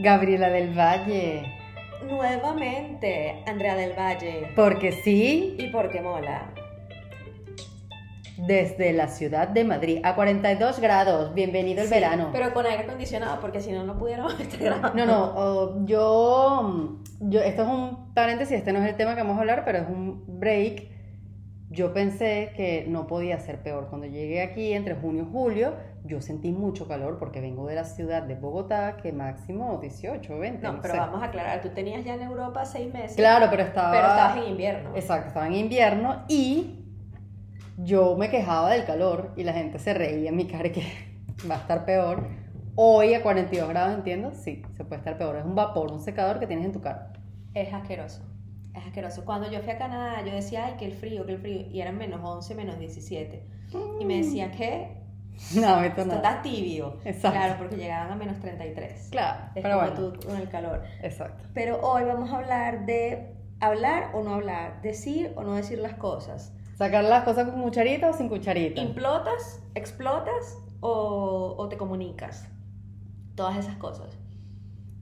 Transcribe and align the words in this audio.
Gabriela 0.00 0.48
del 0.50 0.78
Valle. 0.78 1.42
Nuevamente, 2.08 3.42
Andrea 3.46 3.74
del 3.74 3.92
Valle. 3.98 4.48
Porque 4.54 4.92
sí, 4.92 5.56
¿Y 5.58 5.68
por 5.68 5.90
qué 5.90 6.00
mola? 6.00 6.52
desde 8.46 8.92
la 8.92 9.08
ciudad 9.08 9.48
de 9.48 9.64
Madrid 9.64 9.98
a 10.04 10.14
42 10.14 10.78
grados. 10.78 11.34
Bienvenido 11.34 11.82
el 11.82 11.88
Sí, 11.88 11.94
verano. 11.94 12.28
Pero 12.32 12.54
con 12.54 12.64
aire 12.66 12.84
acondicionado, 12.84 13.40
porque 13.40 13.60
si 13.60 13.72
no, 13.72 13.82
no 13.82 13.98
pudiéramos 13.98 14.38
estar 14.40 14.60
grabando. 14.60 15.04
No, 15.04 15.06
no, 15.06 15.86
yo, 15.86 16.98
yo, 17.18 17.40
esto 17.40 17.62
es 17.62 17.68
un 17.68 18.14
paréntesis, 18.14 18.58
este 18.58 18.72
no 18.72 18.78
es 18.80 18.88
el 18.88 18.96
tema 18.96 19.16
que 19.16 19.22
vamos 19.22 19.38
a 19.38 19.40
hablar, 19.40 19.64
pero 19.64 19.78
es 19.78 19.88
un 19.88 20.22
break. 20.38 20.86
Yo 21.70 21.92
pensé 21.92 22.52
que 22.56 22.84
no 22.86 23.08
podía 23.08 23.40
ser 23.40 23.60
peor. 23.64 23.88
Cuando 23.90 24.06
llegué 24.06 24.40
aquí 24.40 24.72
entre 24.72 24.94
junio 24.94 25.26
y 25.28 25.32
julio, 25.32 25.74
yo 26.04 26.20
sentí 26.20 26.52
mucho 26.52 26.88
calor 26.88 27.18
porque 27.18 27.40
vengo 27.40 27.66
de 27.66 27.74
la 27.74 27.84
ciudad 27.84 28.22
de 28.22 28.34
Bogotá, 28.34 28.96
que 28.96 29.12
máximo 29.12 29.78
18, 29.80 30.38
20. 30.38 30.62
No, 30.62 30.74
no 30.74 30.80
pero 30.80 30.94
sé. 30.94 31.00
vamos 31.00 31.22
a 31.22 31.26
aclarar, 31.26 31.60
tú 31.60 31.68
tenías 31.70 32.04
ya 32.04 32.14
en 32.14 32.22
Europa 32.22 32.64
seis 32.64 32.92
meses. 32.92 33.16
Claro, 33.16 33.46
pero 33.50 33.62
estaba... 33.62 33.90
Pero 33.90 34.06
estabas 34.06 34.36
en 34.38 34.44
invierno. 34.44 34.90
Exacto, 34.94 35.28
estaba 35.28 35.46
en 35.46 35.54
invierno 35.54 36.24
y 36.28 36.84
yo 37.78 38.16
me 38.16 38.28
quejaba 38.30 38.70
del 38.70 38.84
calor 38.84 39.32
y 39.36 39.44
la 39.44 39.52
gente 39.52 39.78
se 39.78 39.94
reía 39.94 40.30
en 40.30 40.36
mi 40.36 40.46
cara 40.46 40.70
que 40.72 40.82
va 41.48 41.56
a 41.56 41.58
estar 41.58 41.84
peor. 41.84 42.26
Hoy 42.74 43.14
a 43.14 43.22
42 43.22 43.68
grados, 43.68 43.94
entiendo, 43.94 44.32
sí, 44.32 44.62
se 44.76 44.84
puede 44.84 44.98
estar 44.98 45.18
peor. 45.18 45.36
Es 45.36 45.44
un 45.44 45.54
vapor, 45.54 45.92
un 45.92 46.00
secador 46.00 46.38
que 46.38 46.46
tienes 46.46 46.64
en 46.64 46.72
tu 46.72 46.80
cara. 46.80 47.12
Es 47.54 47.72
asqueroso. 47.72 48.22
Es 48.74 48.86
asqueroso. 48.86 49.24
Cuando 49.24 49.50
yo 49.50 49.60
fui 49.60 49.70
a 49.70 49.78
Canadá, 49.78 50.24
yo 50.24 50.32
decía, 50.32 50.66
ay, 50.66 50.74
que 50.78 50.86
el 50.86 50.92
frío, 50.92 51.26
que 51.26 51.32
el 51.32 51.38
frío. 51.38 51.66
Y 51.70 51.80
eran 51.80 51.98
menos 51.98 52.20
11, 52.22 52.54
menos 52.54 52.78
17. 52.78 53.42
Y 54.00 54.04
me 54.04 54.18
decían, 54.18 54.52
¿qué? 54.52 55.07
No, 55.54 55.82
esto 55.82 56.04
no. 56.04 56.14
está 56.14 56.42
tibio. 56.42 56.96
Exacto. 57.04 57.38
Claro, 57.38 57.54
porque 57.58 57.76
llegaban 57.76 58.10
a 58.12 58.16
menos 58.16 58.38
33. 58.40 59.08
Claro, 59.10 59.50
Es 59.54 59.62
pero 59.62 59.78
como 59.78 59.90
bueno. 59.92 60.10
tú 60.12 60.26
con 60.26 60.36
el 60.36 60.48
calor. 60.48 60.82
Exacto. 61.02 61.44
Pero 61.54 61.80
hoy 61.80 62.04
vamos 62.04 62.30
a 62.32 62.36
hablar 62.38 62.86
de 62.86 63.34
hablar 63.60 64.10
o 64.14 64.22
no 64.22 64.34
hablar, 64.34 64.80
decir 64.82 65.32
o 65.36 65.42
no 65.42 65.54
decir 65.54 65.78
las 65.78 65.94
cosas. 65.94 66.52
Sacar 66.76 67.04
las 67.04 67.24
cosas 67.24 67.48
con 67.48 67.62
cucharita 67.62 68.08
o 68.10 68.12
sin 68.12 68.28
cucharita. 68.28 68.80
¿Implotas, 68.80 69.62
explotas 69.74 70.58
o, 70.80 71.54
o 71.58 71.68
te 71.68 71.76
comunicas? 71.76 72.48
Todas 73.34 73.56
esas 73.58 73.76
cosas. 73.76 74.16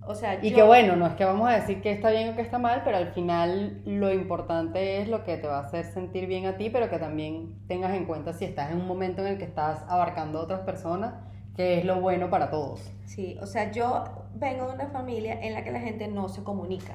O 0.06 0.14
sea, 0.14 0.38
Y 0.42 0.50
yo- 0.50 0.56
que 0.56 0.62
bueno, 0.62 0.94
no 0.96 1.06
es 1.06 1.14
que 1.14 1.24
vamos 1.24 1.48
a 1.48 1.54
decir 1.54 1.80
que 1.82 1.90
está 1.90 2.10
bien 2.10 2.28
o 2.32 2.36
que 2.36 2.42
está 2.42 2.58
mal, 2.58 2.82
pero 2.84 2.96
al 2.96 3.08
final 3.08 3.82
lo 3.84 4.12
importante 4.12 5.00
es 5.00 5.08
lo 5.08 5.24
que 5.24 5.36
te 5.36 5.46
va 5.48 5.58
a 5.58 5.62
hacer 5.62 5.84
sentir 5.84 6.26
bien 6.26 6.46
a 6.46 6.56
ti, 6.56 6.70
pero 6.70 6.88
que 6.88 6.98
también 6.98 7.54
tengas 7.66 7.92
en 7.94 8.04
cuenta 8.06 8.32
si 8.32 8.44
estás 8.44 8.70
en 8.70 8.80
un 8.80 8.86
momento 8.86 9.20
en 9.22 9.28
el 9.28 9.38
que 9.38 9.44
estás 9.44 9.84
abarcando 9.88 10.38
a 10.38 10.42
otras 10.42 10.60
personas, 10.60 11.14
que 11.56 11.78
es 11.78 11.84
lo 11.84 12.00
bueno 12.00 12.30
para 12.30 12.50
todos. 12.50 12.80
Sí, 13.06 13.36
o 13.42 13.46
sea, 13.46 13.72
yo 13.72 14.04
vengo 14.34 14.66
de 14.68 14.74
una 14.74 14.86
familia 14.88 15.40
en 15.42 15.54
la 15.54 15.64
que 15.64 15.70
la 15.72 15.80
gente 15.80 16.06
no 16.08 16.28
se 16.28 16.44
comunica. 16.44 16.94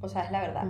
O 0.00 0.08
sea, 0.08 0.22
es 0.22 0.30
la 0.30 0.40
verdad. 0.40 0.64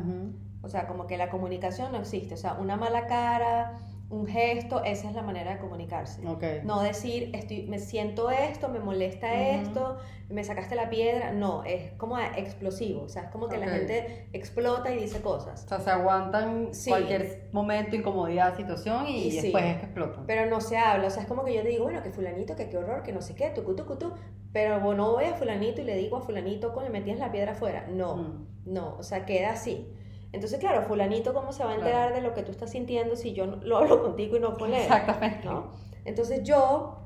O 0.63 0.69
sea, 0.69 0.87
como 0.89 1.07
que 1.07 1.17
la 1.17 1.29
comunicación 1.31 1.93
no 1.93 1.99
existe. 1.99 2.35
O 2.35 2.37
sea, 2.37 2.55
una 2.55 2.77
mala 2.77 3.07
cara, 3.07 3.79
un 4.11 4.27
gesto, 4.27 4.83
esa 4.83 5.09
es 5.09 5.15
la 5.15 5.23
manera 5.23 5.55
de 5.55 5.61
comunicarse. 5.61 6.27
Ok. 6.27 6.43
No 6.65 6.83
decir, 6.83 7.31
estoy, 7.33 7.63
me 7.69 7.79
siento 7.79 8.29
esto, 8.29 8.69
me 8.69 8.81
molesta 8.81 9.33
esto, 9.33 9.99
me 10.29 10.43
sacaste 10.43 10.75
la 10.75 10.91
piedra. 10.91 11.31
No, 11.33 11.63
es 11.63 11.93
como 11.93 12.19
explosivo. 12.19 13.03
O 13.03 13.09
sea, 13.09 13.23
es 13.23 13.29
como 13.31 13.49
que 13.49 13.57
la 13.57 13.69
gente 13.69 14.27
explota 14.33 14.93
y 14.93 14.99
dice 14.99 15.21
cosas. 15.21 15.65
O 15.65 15.69
sea, 15.69 15.79
se 15.79 15.91
aguantan 15.91 16.75
Sí. 16.75 16.91
cualquier 16.91 17.49
momento, 17.53 17.95
incomodidad, 17.95 18.57
situación 18.57 19.07
y, 19.07 19.27
Y 19.29 19.31
sí. 19.31 19.41
después 19.43 19.65
es 19.65 19.77
que 19.77 19.85
explotan. 19.85 20.27
Pero 20.27 20.51
no 20.51 20.61
se 20.61 20.77
habla. 20.77 21.07
O 21.07 21.11
sea, 21.11 21.23
es 21.23 21.29
como 21.29 21.45
que 21.45 21.55
yo 21.55 21.63
te 21.63 21.69
digo, 21.69 21.85
bueno, 21.85 22.03
que 22.03 22.11
fulanito, 22.11 22.57
que 22.57 22.69
qué 22.69 22.77
horror, 22.79 23.05
que 23.05 23.13
no 23.13 23.23
sé 23.23 23.37
qué, 23.37 23.51
tucu, 23.51 23.75
tu. 23.75 24.13
Pero 24.53 24.81
bueno, 24.81 25.05
no 25.05 25.13
voy 25.13 25.27
a 25.27 25.35
fulanito 25.35 25.83
y 25.83 25.85
le 25.85 25.95
digo 25.97 26.17
a 26.17 26.21
fulanito, 26.21 26.73
coño, 26.73 26.91
me 26.91 27.01
tienes 27.01 27.21
la 27.21 27.31
piedra 27.31 27.53
afuera. 27.53 27.87
No. 27.89 28.17
Mm. 28.17 28.47
No, 28.67 28.97
o 28.99 29.03
sea, 29.05 29.25
queda 29.25 29.53
así. 29.53 29.89
Entonces, 30.33 30.59
claro, 30.61 30.83
fulanito, 30.83 31.35
¿cómo 31.35 31.53
se 31.53 31.65
va 31.65 31.71
a 31.73 31.75
Claro. 31.75 31.89
enterar 31.91 32.15
de 32.15 32.21
lo 32.21 32.35
que 32.35 32.43
tú 32.43 32.53
estás 32.53 32.71
sintiendo 32.71 33.17
si 33.17 33.33
yo 33.33 33.47
lo 33.47 33.79
hablo 33.79 34.01
contigo 34.03 34.37
y 34.37 34.41
no 34.41 34.57
con 34.57 34.73
él? 34.73 34.81
Exactamente. 34.81 35.45
¿no? 35.45 35.71
Entonces 36.05 36.43
yo, 36.45 36.99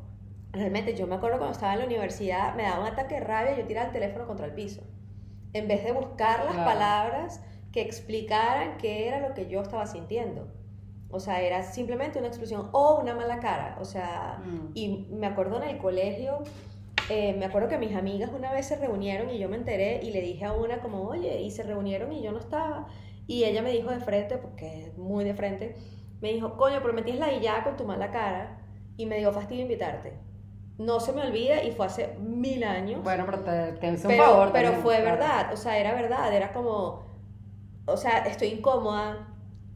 realmente, 0.52 0.94
yo 0.94 1.06
me 1.06 1.14
acuerdo 1.16 1.38
cuando 1.38 1.54
estaba 1.54 1.72
en 1.72 1.78
la 1.80 1.86
universidad, 1.86 2.54
me 2.54 2.64
daba 2.64 2.80
un 2.80 2.86
ataque 2.86 3.14
de 3.14 3.20
rabia 3.20 3.52
y 3.54 3.58
yo 3.58 3.66
tiraba 3.66 3.86
el 3.86 3.92
teléfono 3.92 4.26
contra 4.26 4.46
el 4.46 4.52
piso. 4.52 4.82
En 5.54 5.68
vez 5.68 5.84
de 5.84 5.92
buscar 5.92 6.44
las 6.44 6.54
Claro. 6.54 6.64
palabras 6.64 7.42
que 7.72 7.80
explicaran 7.80 8.76
qué 8.78 9.08
era 9.08 9.20
lo 9.26 9.34
que 9.34 9.48
yo 9.48 9.62
estaba 9.62 9.86
sintiendo. 9.86 10.48
O 11.10 11.18
sea, 11.20 11.40
era 11.42 11.62
simplemente 11.62 12.18
una 12.18 12.28
explosión 12.28 12.68
o 12.72 12.96
una 13.00 13.14
mala 13.14 13.38
cara. 13.40 13.78
O 13.80 13.84
sea, 13.84 14.42
Mm. 14.44 14.70
y 14.74 15.06
me 15.10 15.26
acuerdo 15.28 15.62
en 15.62 15.68
el 15.70 15.78
colegio, 15.78 16.38
eh, 17.08 17.34
me 17.34 17.44
acuerdo 17.46 17.68
que 17.68 17.78
mis 17.78 17.94
amigas 17.94 18.30
una 18.34 18.52
vez 18.52 18.66
se 18.66 18.76
reunieron 18.76 19.30
y 19.30 19.38
yo 19.38 19.48
me 19.48 19.56
enteré 19.56 20.00
y 20.02 20.10
le 20.10 20.20
dije 20.20 20.44
a 20.44 20.52
una 20.52 20.80
como, 20.80 21.02
oye, 21.02 21.40
y 21.40 21.50
se 21.50 21.62
reunieron 21.62 22.12
y 22.12 22.22
yo 22.22 22.32
no 22.32 22.38
estaba. 22.38 22.86
Y 23.26 23.44
ella 23.44 23.62
me 23.62 23.70
dijo 23.70 23.90
de 23.90 24.00
frente, 24.00 24.38
porque 24.38 24.86
es 24.86 24.98
muy 24.98 25.24
de 25.24 25.34
frente, 25.34 25.74
me 26.20 26.32
dijo, 26.32 26.56
coño, 26.56 26.78
pero 26.80 26.92
me 26.92 27.02
tienes 27.02 27.20
la 27.20 27.32
ya 27.38 27.62
con 27.64 27.76
tu 27.76 27.84
mala 27.84 28.10
cara 28.10 28.58
y 28.96 29.06
me 29.06 29.18
dio 29.18 29.32
fastidio 29.32 29.62
invitarte. 29.62 30.12
No 30.78 31.00
se 31.00 31.12
me 31.12 31.22
olvida 31.22 31.62
y 31.62 31.70
fue 31.70 31.86
hace 31.86 32.14
mil 32.18 32.64
años. 32.64 33.02
Bueno, 33.02 33.24
pero 33.26 33.40
te, 33.40 33.72
te 33.74 33.92
hice 33.92 34.06
un 34.06 34.12
pero, 34.14 34.24
favor. 34.24 34.50
pero 34.52 34.70
también, 34.70 34.82
fue 34.82 34.96
claro. 34.96 35.10
verdad, 35.10 35.52
o 35.52 35.56
sea, 35.56 35.78
era 35.78 35.94
verdad, 35.94 36.34
era 36.34 36.52
como, 36.52 37.04
o 37.86 37.96
sea, 37.96 38.18
estoy 38.20 38.48
incómoda, 38.48 39.28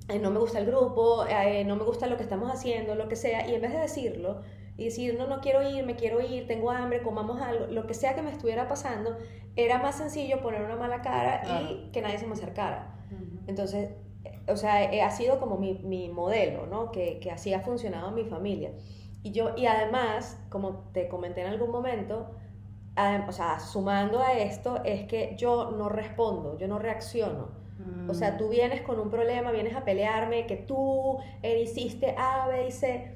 eh, 0.09 0.19
no 0.19 0.31
me 0.31 0.39
gusta 0.39 0.59
el 0.59 0.67
grupo, 0.67 1.25
eh, 1.27 1.65
no 1.65 1.77
me 1.77 1.85
gusta 1.85 2.07
lo 2.07 2.17
que 2.17 2.23
estamos 2.23 2.51
haciendo, 2.51 2.95
lo 2.95 3.09
que 3.09 3.17
sea, 3.17 3.47
y 3.47 3.55
en 3.55 3.61
vez 3.61 3.73
de 3.73 3.79
decirlo 3.81 4.43
y 4.77 4.87
decir, 4.87 5.17
no, 5.19 5.27
no 5.27 5.41
quiero 5.41 5.69
ir, 5.69 5.85
me 5.85 5.97
quiero 5.97 6.21
ir, 6.21 6.47
tengo 6.47 6.71
hambre, 6.71 7.03
comamos 7.03 7.41
algo, 7.43 7.67
lo 7.67 7.87
que 7.87 7.95
sea 7.95 8.15
que 8.15 8.23
me 8.23 8.31
estuviera 8.31 8.69
pasando, 8.69 9.17
era 9.57 9.79
más 9.79 9.97
sencillo 9.97 10.41
poner 10.41 10.63
una 10.63 10.77
mala 10.77 11.03
cara 11.03 11.43
y 11.63 11.91
que 11.91 12.01
nadie 12.01 12.19
se 12.19 12.27
me 12.27 12.35
acercara. 12.35 12.98
Entonces, 13.47 13.91
eh, 14.25 14.39
o 14.49 14.57
sea, 14.57 14.93
eh, 14.93 15.03
ha 15.03 15.11
sido 15.11 15.41
como 15.41 15.57
mi, 15.57 15.75
mi 15.85 16.09
modelo, 16.09 16.67
¿no? 16.67 16.91
Que, 16.93 17.19
que 17.21 17.31
así 17.31 17.53
ha 17.55 17.61
funcionado 17.61 18.11
mi 18.11 18.25
familia. 18.25 18.73
Y 19.23 19.33
yo, 19.33 19.51
y 19.57 19.67
además, 19.67 20.39
como 20.51 20.85
te 20.93 21.09
comenté 21.09 21.41
en 21.43 21.49
algún 21.49 21.71
momento, 21.71 22.31
adem- 22.97 23.29
o 23.29 23.33
sea, 23.33 23.59
sumando 23.61 24.21
a 24.21 24.33
esto, 24.35 24.81
es 24.85 25.05
que 25.07 25.35
yo 25.37 25.71
no 25.73 25.89
respondo, 25.89 26.57
yo 26.59 26.69
no 26.69 26.79
reacciono. 26.79 27.49
O 28.09 28.15
sea, 28.15 28.33
Mm. 28.33 28.37
tú 28.39 28.49
vienes 28.49 28.81
con 28.83 28.99
un 28.99 29.11
problema, 29.11 29.51
vienes 29.53 29.75
a 29.77 29.85
pelearme, 29.85 30.47
que 30.47 30.57
tú 30.57 31.19
eh, 31.43 31.61
hiciste 31.63 32.15
A, 32.19 32.47
B 32.49 32.67
y 32.69 32.73
C. 32.73 33.15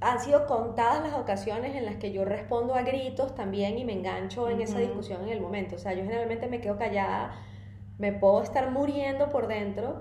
Han 0.00 0.18
sido 0.20 0.46
contadas 0.46 1.02
las 1.02 1.14
ocasiones 1.20 1.76
en 1.76 1.84
las 1.84 1.96
que 1.96 2.10
yo 2.10 2.24
respondo 2.24 2.74
a 2.74 2.82
gritos 2.82 3.34
también 3.34 3.78
y 3.78 3.84
me 3.84 3.92
engancho 3.92 4.48
en 4.48 4.60
esa 4.62 4.78
discusión 4.78 5.22
en 5.24 5.28
el 5.28 5.40
momento. 5.42 5.76
O 5.76 5.78
sea, 5.78 5.92
yo 5.92 6.02
generalmente 6.04 6.46
me 6.48 6.60
quedo 6.60 6.78
callada, 6.78 7.34
me 8.00 8.12
puedo 8.12 8.42
estar 8.42 8.70
muriendo 8.70 9.28
por 9.28 9.46
dentro 9.46 10.00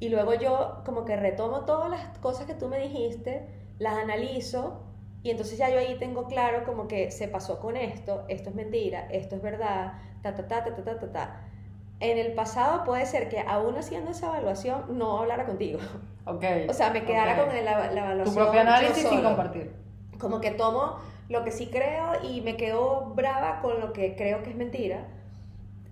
y 0.00 0.08
luego 0.08 0.34
yo 0.34 0.82
como 0.84 1.04
que 1.04 1.14
retomo 1.14 1.60
todas 1.60 1.88
las 1.88 2.18
cosas 2.18 2.46
que 2.46 2.54
tú 2.54 2.66
me 2.66 2.80
dijiste, 2.80 3.48
las 3.78 3.96
analizo 3.96 4.82
y 5.22 5.30
entonces 5.30 5.56
ya 5.56 5.70
yo 5.70 5.78
ahí 5.78 5.96
tengo 6.00 6.26
claro 6.26 6.64
como 6.64 6.88
que 6.88 7.12
se 7.12 7.28
pasó 7.28 7.60
con 7.60 7.76
esto, 7.76 8.24
esto 8.26 8.50
es 8.50 8.56
mentira, 8.56 9.06
esto 9.12 9.36
es 9.36 9.42
verdad, 9.42 9.92
ta 10.20 10.34
ta 10.34 10.48
ta 10.48 10.64
ta 10.64 10.74
ta 10.74 10.84
ta 10.84 10.98
ta. 10.98 11.12
ta. 11.12 11.40
En 12.00 12.18
el 12.18 12.32
pasado 12.34 12.82
puede 12.84 13.06
ser 13.06 13.28
que 13.28 13.38
aún 13.40 13.76
haciendo 13.76 14.10
esa 14.10 14.26
evaluación 14.26 14.98
no 14.98 15.18
hablara 15.18 15.46
contigo. 15.46 15.78
Ok. 16.28 16.44
O 16.68 16.74
sea, 16.74 16.90
me 16.90 17.06
quedara 17.06 17.42
okay. 17.42 17.44
con 17.46 17.64
la, 17.64 17.90
la, 17.90 18.00
evaluación. 18.04 18.34
Tu 18.34 18.34
propio 18.34 18.60
análisis 18.60 19.08
sin 19.08 19.22
compartir. 19.22 19.72
Como 20.18 20.42
que 20.42 20.50
tomo 20.50 20.98
lo 21.30 21.42
que 21.42 21.50
sí 21.50 21.68
creo 21.68 22.22
y 22.22 22.42
me 22.42 22.58
quedo 22.58 23.14
brava 23.14 23.62
con 23.62 23.80
lo 23.80 23.94
que 23.94 24.14
creo 24.14 24.42
que 24.42 24.50
es 24.50 24.56
mentira 24.56 25.06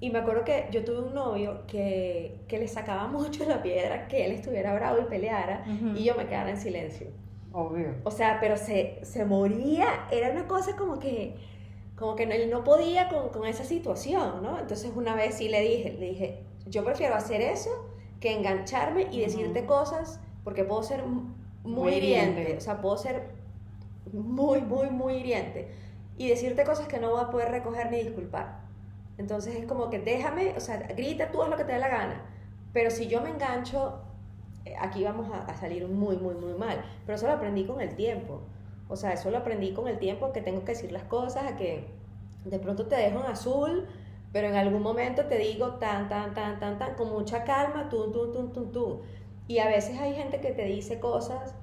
y 0.01 0.11
me 0.11 0.19
acuerdo 0.19 0.45
que 0.45 0.67
yo 0.71 0.85
tuve 0.85 1.01
un 1.01 1.15
novio 1.15 1.63
que, 1.67 2.41
que 2.49 2.59
le 2.59 2.69
sacaba 2.69 3.07
mucho 3.09 3.45
la 3.47 3.63
piedra 3.63 4.09
que 4.09 4.25
él 4.27 4.33
estuviera 4.33 4.75
bravo 4.75 4.99
y 5.01 5.05
peleara 5.05 5.65
Ujú. 5.67 5.97
y 5.97 6.05
yo 6.05 6.15
me 6.17 6.27
quedara 6.27 6.51
en 6.51 6.57
silencio. 6.59 7.09
Obvio. 7.53 7.95
O 8.05 8.11
sea, 8.11 8.39
pero 8.41 8.57
se, 8.59 8.99
se 9.03 9.25
moría, 9.25 9.87
era 10.11 10.31
una 10.31 10.47
cosa 10.47 10.77
como 10.77 10.99
que, 10.99 11.37
como 11.97 12.15
que 12.15 12.25
él 12.25 12.51
no 12.51 12.63
podía 12.65 13.09
con, 13.09 13.31
con 13.31 13.47
esa 13.47 13.65
situación, 13.65 14.43
¿no? 14.43 14.59
Entonces 14.59 14.93
una 14.95 15.15
vez 15.15 15.37
sí 15.37 15.49
le 15.49 15.63
dije, 15.63 15.97
le 15.99 16.07
dije, 16.11 16.43
yo 16.67 16.85
prefiero 16.85 17.15
hacer 17.15 17.41
eso 17.41 17.71
que 18.21 18.33
engancharme 18.33 19.07
y 19.11 19.21
decirte 19.21 19.61
Ujú. 19.61 19.69
cosas, 19.69 20.21
porque 20.45 20.65
puedo 20.65 20.83
ser 20.83 21.05
muy, 21.05 21.23
Muy 21.65 21.95
hiriente, 21.95 22.41
hiriente. 22.43 22.59
o 22.59 22.61
sea, 22.61 22.81
puedo 22.83 22.99
ser 22.99 23.23
muy, 24.13 24.61
muy, 24.61 24.91
muy 24.91 25.15
hiriente 25.15 25.69
y 26.19 26.29
decirte 26.29 26.65
cosas 26.65 26.87
que 26.89 26.99
no 26.99 27.11
voy 27.11 27.23
a 27.23 27.31
poder 27.31 27.51
recoger 27.51 27.91
ni 27.91 28.03
disculpar. 28.03 28.66
Entonces 29.19 29.57
es 29.57 29.67
como 29.67 29.91
que 29.91 29.99
déjame, 29.99 30.55
o 30.57 30.61
sea, 30.61 30.79
grita 30.79 31.31
tú 31.31 31.43
haz 31.43 31.49
lo 31.49 31.57
que 31.57 31.65
te 31.65 31.73
dé 31.73 31.79
la 31.79 31.89
gana, 31.89 32.23
pero 32.73 32.91
si 32.91 33.09
yo 33.09 33.23
me 33.23 33.31
engancho, 33.31 34.01
eh, 34.65 34.75
aquí 34.79 35.03
vamos 35.05 35.31
a, 35.33 35.45
a 35.45 35.57
salir 35.57 35.87
muy, 35.89 36.17
muy, 36.17 36.35
muy 36.35 36.55
mal. 36.55 36.85
Pero 37.07 37.17
eso 37.17 37.27
lo 37.27 37.33
aprendí 37.33 37.65
con 37.65 37.81
el 37.81 37.95
tiempo. 37.95 38.43
O 38.89 38.97
sea, 38.97 39.13
eso 39.13 39.31
lo 39.31 39.39
aprendí 39.39 39.73
con 39.73 39.89
el 39.89 39.99
tiempo, 39.99 40.33
que 40.33 40.43
tengo 40.43 40.65
que 40.65 40.73
decir 40.73 40.93
las 40.93 41.05
cosas, 41.05 41.45
a 41.45 41.57
que 41.57 41.87
de 42.45 42.59
pronto 42.59 42.87
te 42.87 42.97
dejo 42.97 43.21
en 43.21 43.27
azul, 43.27 43.87
pero 44.33 44.49
en 44.49 44.55
algún 44.55 44.83
momento 44.83 45.27
te 45.27 45.39
digo 45.39 45.75
tan, 45.75 46.09
tan, 46.09 46.35
tan, 46.35 46.61
tan, 46.61 46.79
tan, 46.79 46.95
con 46.95 47.11
mucha 47.11 47.45
calma, 47.45 47.89
tú, 47.89 48.13
tú, 48.13 48.33
tú, 48.33 48.49
tú, 48.49 48.67
tú. 48.67 49.01
Y 49.49 49.59
a 49.59 49.67
veces 49.67 49.99
hay 50.01 50.15
gente 50.15 50.41
que 50.41 50.53
te 50.53 50.65
dice 50.65 51.01
cosas 51.01 51.55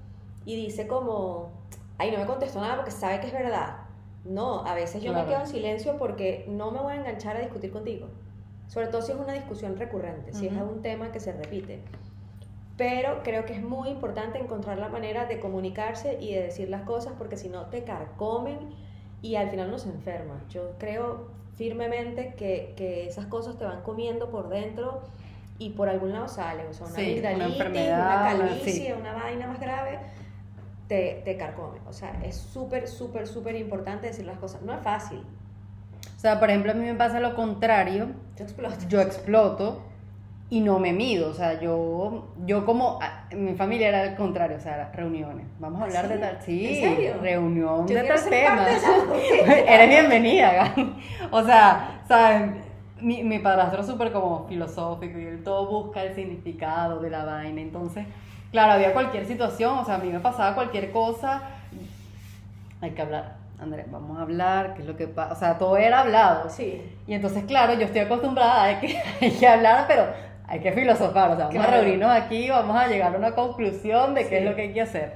y 0.46 0.56
dice 0.56 0.88
como, 0.88 1.52
ay, 1.98 2.12
no 2.12 2.18
me 2.18 2.26
contestó 2.26 2.60
nada 2.60 2.78
porque 2.78 2.92
sabe 2.92 3.20
que 3.20 3.28
es 3.28 3.34
verdad. 3.34 3.83
No, 4.26 4.66
a 4.66 4.74
veces 4.74 5.02
yo 5.04 5.12
Claro. 5.12 5.28
me 5.28 5.34
quedo 5.34 5.42
en 5.44 5.48
silencio 5.50 5.98
porque 5.98 6.46
no 6.48 6.72
me 6.72 6.80
voy 6.80 6.94
a 6.94 6.96
enganchar 6.98 7.36
a 7.36 7.40
discutir 7.42 7.72
contigo. 7.72 8.08
Sobre 8.68 8.88
todo 8.88 9.02
si 9.02 9.12
es 9.12 9.18
una 9.18 9.34
discusión 9.34 9.76
recurrente, 9.78 10.34
si 10.34 10.48
es 10.48 10.54
un 10.54 10.82
tema 10.82 11.12
que 11.12 11.20
se 11.20 11.34
repite. 11.34 11.82
Pero 12.78 13.22
creo 13.24 13.46
que 13.46 13.54
es 13.54 13.62
muy 13.62 13.90
importante 13.90 14.40
encontrar 14.40 14.80
la 14.80 14.88
manera 14.88 15.26
de 15.26 15.40
comunicarse 15.40 16.18
y 16.20 16.34
de 16.34 16.44
decir 16.44 16.70
las 16.70 16.82
cosas 16.84 17.14
porque 17.18 17.38
si 17.38 17.50
no 17.50 17.66
te 17.68 17.84
carcomen 17.84 18.58
y 19.22 19.36
al 19.36 19.50
final 19.50 19.68
uno 19.68 19.78
se 19.78 19.90
enferma. 19.90 20.42
Yo 20.50 20.72
creo 20.80 21.28
firmemente 21.56 22.34
que, 22.36 22.74
que 22.76 23.06
esas 23.08 23.26
cosas 23.28 23.58
te 23.58 23.66
van 23.66 23.82
comiendo 23.84 24.32
por 24.32 24.50
dentro 24.50 25.02
y 25.60 25.72
por 25.72 25.88
algún 25.88 26.14
lado 26.14 26.28
salen. 26.28 26.66
O 26.68 26.74
sea, 26.74 26.88
una 26.88 26.96
Sí, 26.96 27.20
una 27.20 27.30
amigdalitis, 27.30 27.62
una, 27.88 27.96
una- 28.06 28.24
calvicie, 28.24 28.72
sí. 28.88 28.92
una 29.00 29.14
vaina 29.14 29.48
más 29.48 29.60
grave, 29.60 30.00
te, 30.88 31.22
te 31.26 31.38
carcome. 31.38 31.80
O 31.88 31.94
sea, 31.94 32.14
es 32.24 32.36
súper, 32.36 32.88
súper, 32.88 33.28
súper 33.28 33.56
importante 33.56 34.08
decir 34.08 34.26
las 34.26 34.38
cosas. 34.40 34.62
No 34.62 34.74
es 34.74 34.82
fácil. 34.82 35.20
O 36.16 36.20
sea, 36.20 36.40
por 36.40 36.50
ejemplo, 36.50 36.72
a 36.72 36.76
mí 36.76 36.86
me 36.86 36.96
pasa 36.96 37.20
lo 37.20 37.36
contrario. 37.36 38.08
Yo 38.38 38.44
exploto. 38.44 38.76
Yo 38.90 39.02
exploto 39.02 39.82
y 40.50 40.60
no 40.62 40.80
me 40.80 40.94
mido. 40.94 41.30
O 41.30 41.34
sea, 41.34 41.60
yo, 41.60 42.30
yo 42.46 42.66
como. 42.66 43.00
a- 43.02 43.28
Mi 43.36 43.56
familia 43.56 43.90
era 43.90 44.02
al 44.04 44.16
contrario, 44.16 44.58
o 44.58 44.60
sea, 44.60 44.76
era 44.76 44.92
reuniones. 44.92 45.48
Vamos 45.60 45.82
a 45.82 45.84
¿Ah, 45.84 45.88
hablar 45.88 46.06
sí? 46.08 46.14
de 46.14 46.18
tal. 46.20 46.38
Sí, 46.42 46.68
¿En 46.68 46.96
serio? 46.96 47.14
reunión 47.22 47.88
Yo 47.88 47.96
de 47.96 48.04
tal 48.04 48.30
tema. 48.30 48.66
de. 48.66 49.66
Eres 49.68 49.90
bienvenida. 49.90 50.74
O 51.32 51.44
sea, 51.44 52.02
¿saben? 52.08 52.62
Mi, 53.02 53.22
mi 53.24 53.40
padrastro 53.40 53.82
es 53.82 53.88
súper 53.88 54.14
como 54.14 54.46
filosófico 54.48 55.18
y 55.20 55.26
él 55.26 55.44
todo 55.44 55.68
busca 55.70 56.04
el 56.04 56.14
significado 56.16 57.02
de 57.02 57.10
la 57.10 57.26
vaina. 57.26 57.60
Entonces, 57.60 58.06
claro, 58.54 58.72
había 58.74 58.94
cualquier 58.94 59.26
situación, 59.26 59.80
o 59.80 59.84
sea, 59.86 59.96
a 59.96 59.98
mí 59.98 60.10
me 60.10 60.22
pasaba 60.22 60.56
cualquier 60.56 60.92
cosa. 60.92 61.42
Hay 62.82 62.92
que 62.92 63.02
hablar, 63.02 63.36
Andrés, 63.60 63.86
vamos 63.92 64.18
a 64.18 64.22
hablar, 64.22 64.76
qué 64.76 64.82
es 64.84 64.88
lo 64.88 64.96
que 64.96 65.08
pasa. 65.08 65.34
O 65.34 65.36
sea, 65.36 65.58
todo 65.58 65.76
era 65.76 66.00
hablado. 66.02 66.50
Sí. 66.50 66.82
Y 67.08 67.14
entonces, 67.14 67.44
claro, 67.46 67.74
yo 67.74 67.82
estoy 67.86 68.02
acostumbrada 68.02 68.64
a 68.66 68.80
que 68.80 68.98
hay 69.22 69.32
que 69.32 69.48
hablar, 69.48 69.86
pero 69.88 70.06
hay 70.48 70.60
que 70.60 70.72
filosofar. 70.72 71.32
O 71.32 71.36
sea, 71.36 71.48
vamos 71.48 71.64
a 71.64 71.68
Claro. 71.68 71.82
reunirnos 71.82 72.12
aquí, 72.12 72.50
vamos 72.50 72.78
a 72.78 72.88
llegar 72.88 73.14
a 73.14 73.18
una 73.18 73.32
conclusión 73.34 74.14
de 74.14 74.28
qué 74.30 74.38
es 74.38 74.44
Sí. 74.44 74.50
lo 74.50 74.56
que 74.56 74.62
hay 74.64 74.74
que 74.74 74.82
hacer. 74.82 75.14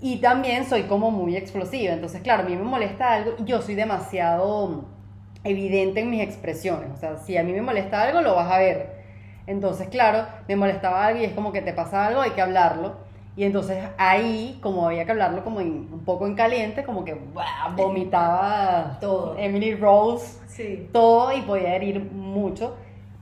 Y 0.00 0.18
también 0.18 0.64
soy 0.64 0.84
como 0.84 1.10
muy 1.10 1.36
explosiva. 1.36 1.92
Entonces, 1.92 2.22
claro, 2.22 2.44
a 2.44 2.46
mí 2.46 2.54
me 2.54 2.62
molesta 2.62 3.12
algo 3.14 3.32
y 3.38 3.44
yo 3.44 3.60
soy 3.60 3.74
demasiado 3.74 4.84
evidente 5.44 6.00
en 6.00 6.10
mis 6.10 6.22
expresiones. 6.22 6.90
O 6.94 6.96
sea, 6.96 7.16
si 7.16 7.36
a 7.36 7.42
mí 7.42 7.52
me 7.52 7.62
molesta 7.62 8.02
algo, 8.02 8.20
lo 8.20 8.36
vas 8.36 8.50
a 8.52 8.58
ver. 8.58 8.97
Entonces, 9.48 9.88
claro, 9.88 10.26
me 10.46 10.54
molestaba 10.56 11.06
algo 11.06 11.20
y 11.20 11.24
es 11.24 11.32
como 11.32 11.50
que 11.52 11.62
te 11.62 11.72
pasa 11.72 12.06
algo, 12.06 12.20
hay 12.20 12.30
que 12.30 12.42
hablarlo. 12.42 12.96
Y 13.34 13.44
entonces 13.44 13.82
ahí, 13.98 14.58
como 14.62 14.86
había 14.86 15.04
que 15.04 15.12
hablarlo 15.12 15.42
como 15.42 15.60
en- 15.60 15.88
un 15.92 16.04
poco 16.04 16.26
en 16.26 16.34
caliente, 16.34 16.84
como 16.84 17.04
que 17.04 17.14
¡buah! 17.14 17.74
vomitaba 17.76 18.98
Todo. 19.00 19.36
Emily 19.38 19.74
Rose 19.74 20.38
Sí. 20.48 20.88
todo 20.92 21.32
y 21.32 21.42
podía 21.42 21.74
herir 21.76 22.00
mucho. 22.12 22.76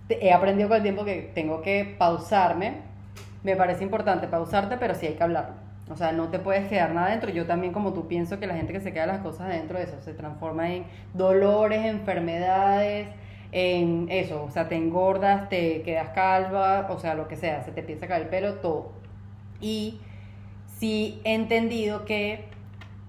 He 0.08 0.32
aprendido 0.32 0.68
con 0.68 0.78
el 0.78 0.82
tiempo 0.82 1.04
que 1.04 1.30
tengo 1.34 1.60
que 1.62 1.94
pausarme. 1.98 2.78
Me 3.42 3.56
parece 3.56 3.84
importante 3.84 4.26
pausarte, 4.26 4.76
pero 4.78 4.94
sí 4.94 5.06
hay 5.06 5.14
que 5.14 5.22
hablarlo. 5.22 5.54
O 5.90 5.96
sea, 5.96 6.10
no 6.12 6.28
te 6.28 6.38
puedes 6.40 6.66
quedar 6.68 6.90
nada 6.92 7.08
adentro. 7.08 7.30
Yo 7.30 7.46
también, 7.46 7.72
como 7.72 7.92
tú, 7.92 8.08
pienso 8.08 8.40
que 8.40 8.46
la 8.48 8.54
gente 8.54 8.72
que 8.72 8.80
se 8.80 8.92
queda 8.92 9.06
las 9.06 9.18
cosas 9.20 9.42
adentro 9.48 9.78
de 9.78 9.84
eso 9.84 10.00
se 10.00 10.14
transforma 10.14 10.70
en 10.72 10.84
dolores, 11.14 11.84
enfermedades, 11.84 13.06
en 13.52 14.06
eso. 14.10 14.44
O 14.44 14.50
sea, 14.50 14.68
te 14.68 14.76
engordas, 14.76 15.48
te 15.48 15.82
quedas 15.82 16.10
calva, 16.10 16.86
o 16.90 16.98
sea, 16.98 17.14
lo 17.14 17.28
que 17.28 17.36
sea, 17.36 17.62
se 17.62 17.72
te 17.72 17.80
empieza 17.80 18.06
a 18.06 18.08
caer 18.08 18.22
el 18.22 18.28
pelo, 18.28 18.54
todo. 18.54 18.92
Y 19.60 20.00
sí 20.78 21.20
he 21.24 21.34
entendido 21.34 22.04
que 22.04 22.44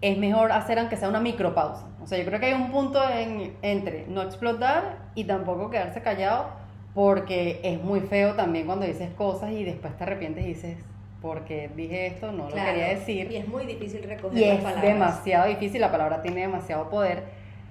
es 0.02 0.18
mejor 0.18 0.52
hacer 0.52 0.80
aunque 0.80 0.96
sea 0.96 1.10
una 1.10 1.20
micropausa. 1.20 1.86
O 2.02 2.08
sea, 2.08 2.18
yo 2.20 2.26
creo 2.26 2.40
que 2.40 2.46
hay 2.48 2.54
un 2.54 2.72
punto 2.72 3.00
en- 3.10 3.54
entre 3.62 4.06
no 4.08 4.22
explotar 4.22 4.98
y 5.16 5.24
tampoco 5.26 5.70
quedarse 5.70 6.02
callado 6.02 6.46
porque 6.94 7.60
es 7.64 7.82
muy 7.84 8.00
feo 8.00 8.34
también 8.36 8.66
cuando 8.66 8.86
dices 8.86 9.10
cosas 9.16 9.52
y 9.52 9.64
después 9.64 9.96
te 9.98 10.04
arrepientes 10.04 10.46
y 10.46 10.48
dices, 10.50 10.78
porque 11.22 11.70
dije 11.76 12.08
esto, 12.08 12.32
no 12.32 12.48
Claro. 12.48 12.68
lo 12.68 12.74
quería 12.74 12.88
decir. 12.96 13.32
Y 13.32 13.36
es 13.38 13.48
muy 13.48 13.66
difícil 13.66 14.04
recoger 14.04 14.38
Y 14.38 14.46
las 14.46 14.58
es 14.60 14.64
palabras. 14.64 14.84
demasiado 14.84 15.48
difícil, 15.48 15.82
la 15.82 15.92
palabra 15.92 16.22
tiene 16.22 16.42
demasiado 16.42 16.90
poder. 16.90 17.24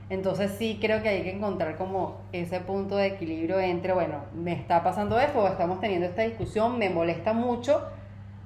Entonces 0.09 0.53
sí 0.53 0.79
creo 0.81 1.03
que 1.03 1.09
hay 1.09 1.23
que 1.23 1.33
encontrar 1.33 1.77
como 1.77 2.21
ese 2.33 2.61
punto 2.61 2.97
de 2.97 3.07
equilibrio 3.07 3.59
entre, 3.59 3.93
bueno, 3.93 4.21
me 4.35 4.53
está 4.53 4.85
pasando 4.85 5.19
esto 5.19 5.41
o 5.41 5.49
estamos 5.49 5.81
teniendo 5.81 6.07
esta 6.07 6.23
discusión, 6.23 6.79
me 6.79 6.91
molesta 6.91 7.33
mucho, 7.33 7.83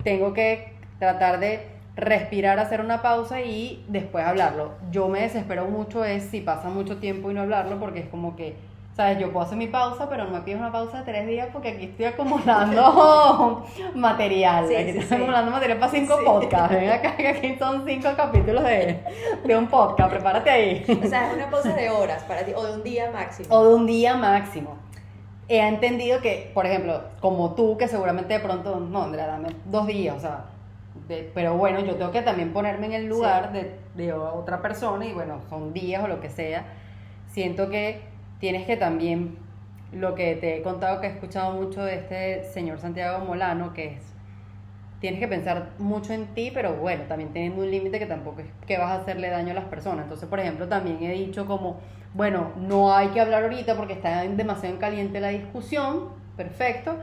tengo 0.03 0.33
que 0.33 0.73
tratar 0.99 1.39
de 1.39 1.67
respirar, 1.97 2.59
hacer 2.59 2.81
una 2.81 3.03
pausa 3.03 3.43
y 3.43 3.85
después 3.89 4.25
hablarlo. 4.25 4.73
Yo 4.91 5.09
me 5.09 5.21
desespero 5.21 5.67
mucho 5.67 6.05
es 6.05 6.25
si 6.25 6.41
pasa 6.41 6.71
mucho 6.71 6.97
tiempo 6.97 7.31
y 7.31 7.35
no 7.35 7.43
hablarlo 7.43 7.79
porque 7.79 8.01
es 8.01 8.09
como 8.09 8.37
que, 8.37 8.57
¿sabes? 8.95 9.19
Yo 9.19 9.33
puedo 9.33 9.47
hacer 9.47 9.57
mi 9.57 9.67
pausa, 9.69 10.09
pero 10.09 10.25
no 10.25 10.31
me 10.31 10.41
pides 10.43 10.59
una 10.59 10.73
pausa 10.73 10.99
de 10.99 11.05
tres 11.05 11.27
días 11.27 11.49
porque 11.53 11.69
aquí 11.71 11.85
estoy 11.87 12.07
acumulando 12.07 13.65
material. 13.95 14.67
Sí, 14.69 14.75
aquí 14.77 14.93
sí, 14.93 14.99
estoy 14.99 15.17
acumulando 15.19 15.51
material 15.51 15.79
para 15.79 15.93
cinco 15.93 16.19
podcasts. 16.25 16.75
Ven 16.75 16.91
acá, 16.91 17.17
que 17.17 17.29
aquí 17.29 17.57
son 17.59 17.85
cinco 17.87 18.09
capítulos 18.17 18.65
de, 18.65 19.01
de 19.45 19.57
un 19.57 19.67
podcast. 19.69 20.11
Prepárate 20.11 20.51
ahí. 20.51 20.85
O 21.05 21.07
sea, 21.09 21.29
es 21.31 21.35
una 21.37 21.51
pausa 21.51 21.73
de 21.75 21.91
horas 21.91 22.23
para 22.25 22.45
ti, 22.45 22.53
o 22.55 22.63
de 22.65 22.75
un 22.75 22.83
día 22.83 23.11
máximo. 23.11 23.49
O 23.55 23.65
de 23.69 23.75
un 23.75 23.87
día 23.87 24.15
máximo. 24.17 24.77
He 25.49 25.67
entendido 25.67 26.21
que, 26.21 26.51
por 26.55 26.67
ejemplo, 26.67 27.03
como 27.21 27.55
tú, 27.55 27.77
que 27.77 27.89
seguramente 27.89 28.35
de 28.35 28.41
pronto, 28.41 28.77
no, 28.79 29.03
Andrea, 29.03 29.27
dame 29.27 29.49
dos 29.65 29.87
días, 29.87 30.17
o 30.17 30.21
sea, 30.21 30.45
de- 31.09 31.29
pero 31.35 31.55
bueno, 31.57 31.81
yo 31.81 31.97
tengo 31.97 32.13
que 32.13 32.23
también 32.23 32.53
ponerme 32.53 32.87
en 32.87 32.93
el 32.93 33.07
lugar 33.07 33.53
de, 33.53 33.77
de 33.97 34.13
otra 34.13 34.63
persona 34.63 35.07
y 35.07 35.13
bueno, 35.13 35.41
son 35.49 35.73
días 35.73 36.05
o 36.05 36.07
lo 36.09 36.21
que 36.21 36.31
sea. 36.31 36.65
Siento 37.33 37.69
que 37.69 38.01
tienes 38.41 38.67
que 38.67 38.77
también, 38.77 39.37
lo 39.93 40.15
que 40.15 40.35
te 40.37 40.57
he 40.57 40.63
contado 40.63 41.01
que 41.01 41.07
he 41.07 41.11
escuchado 41.11 41.53
mucho 41.53 41.83
de 41.85 41.97
este 41.97 42.45
señor 42.45 42.81
Santiago 42.81 43.25
Molano, 43.25 43.73
que 43.73 43.95
es, 43.95 44.15
tienes 45.01 45.21
que 45.21 45.29
pensar 45.29 45.71
mucho 45.79 46.13
en 46.13 46.27
ti, 46.35 46.51
pero 46.53 46.75
bueno, 46.75 47.05
también 47.05 47.33
teniendo 47.33 47.63
un 47.63 47.71
límite 47.71 47.99
que 47.99 48.07
tampoco 48.07 48.41
es 48.41 48.47
que 48.67 48.79
vas 48.79 48.91
a 48.91 49.03
hacerle 49.03 49.31
daño 49.31 49.53
a 49.53 49.55
las 49.55 49.65
personas. 49.65 50.05
Entonces, 50.05 50.29
por 50.29 50.41
ejemplo, 50.41 50.69
también 50.69 51.03
he 51.03 51.13
dicho 51.13 51.47
como, 51.47 51.79
bueno, 52.15 52.53
no 52.57 52.95
hay 52.95 53.09
que 53.09 53.21
hablar 53.21 53.45
ahorita 53.45 53.77
porque 53.77 53.95
está 53.95 54.23
demasiado 54.23 54.75
en 54.75 54.81
caliente 54.81 55.21
la 55.21 55.29
discusión, 55.29 56.11
perfecto. 56.37 56.97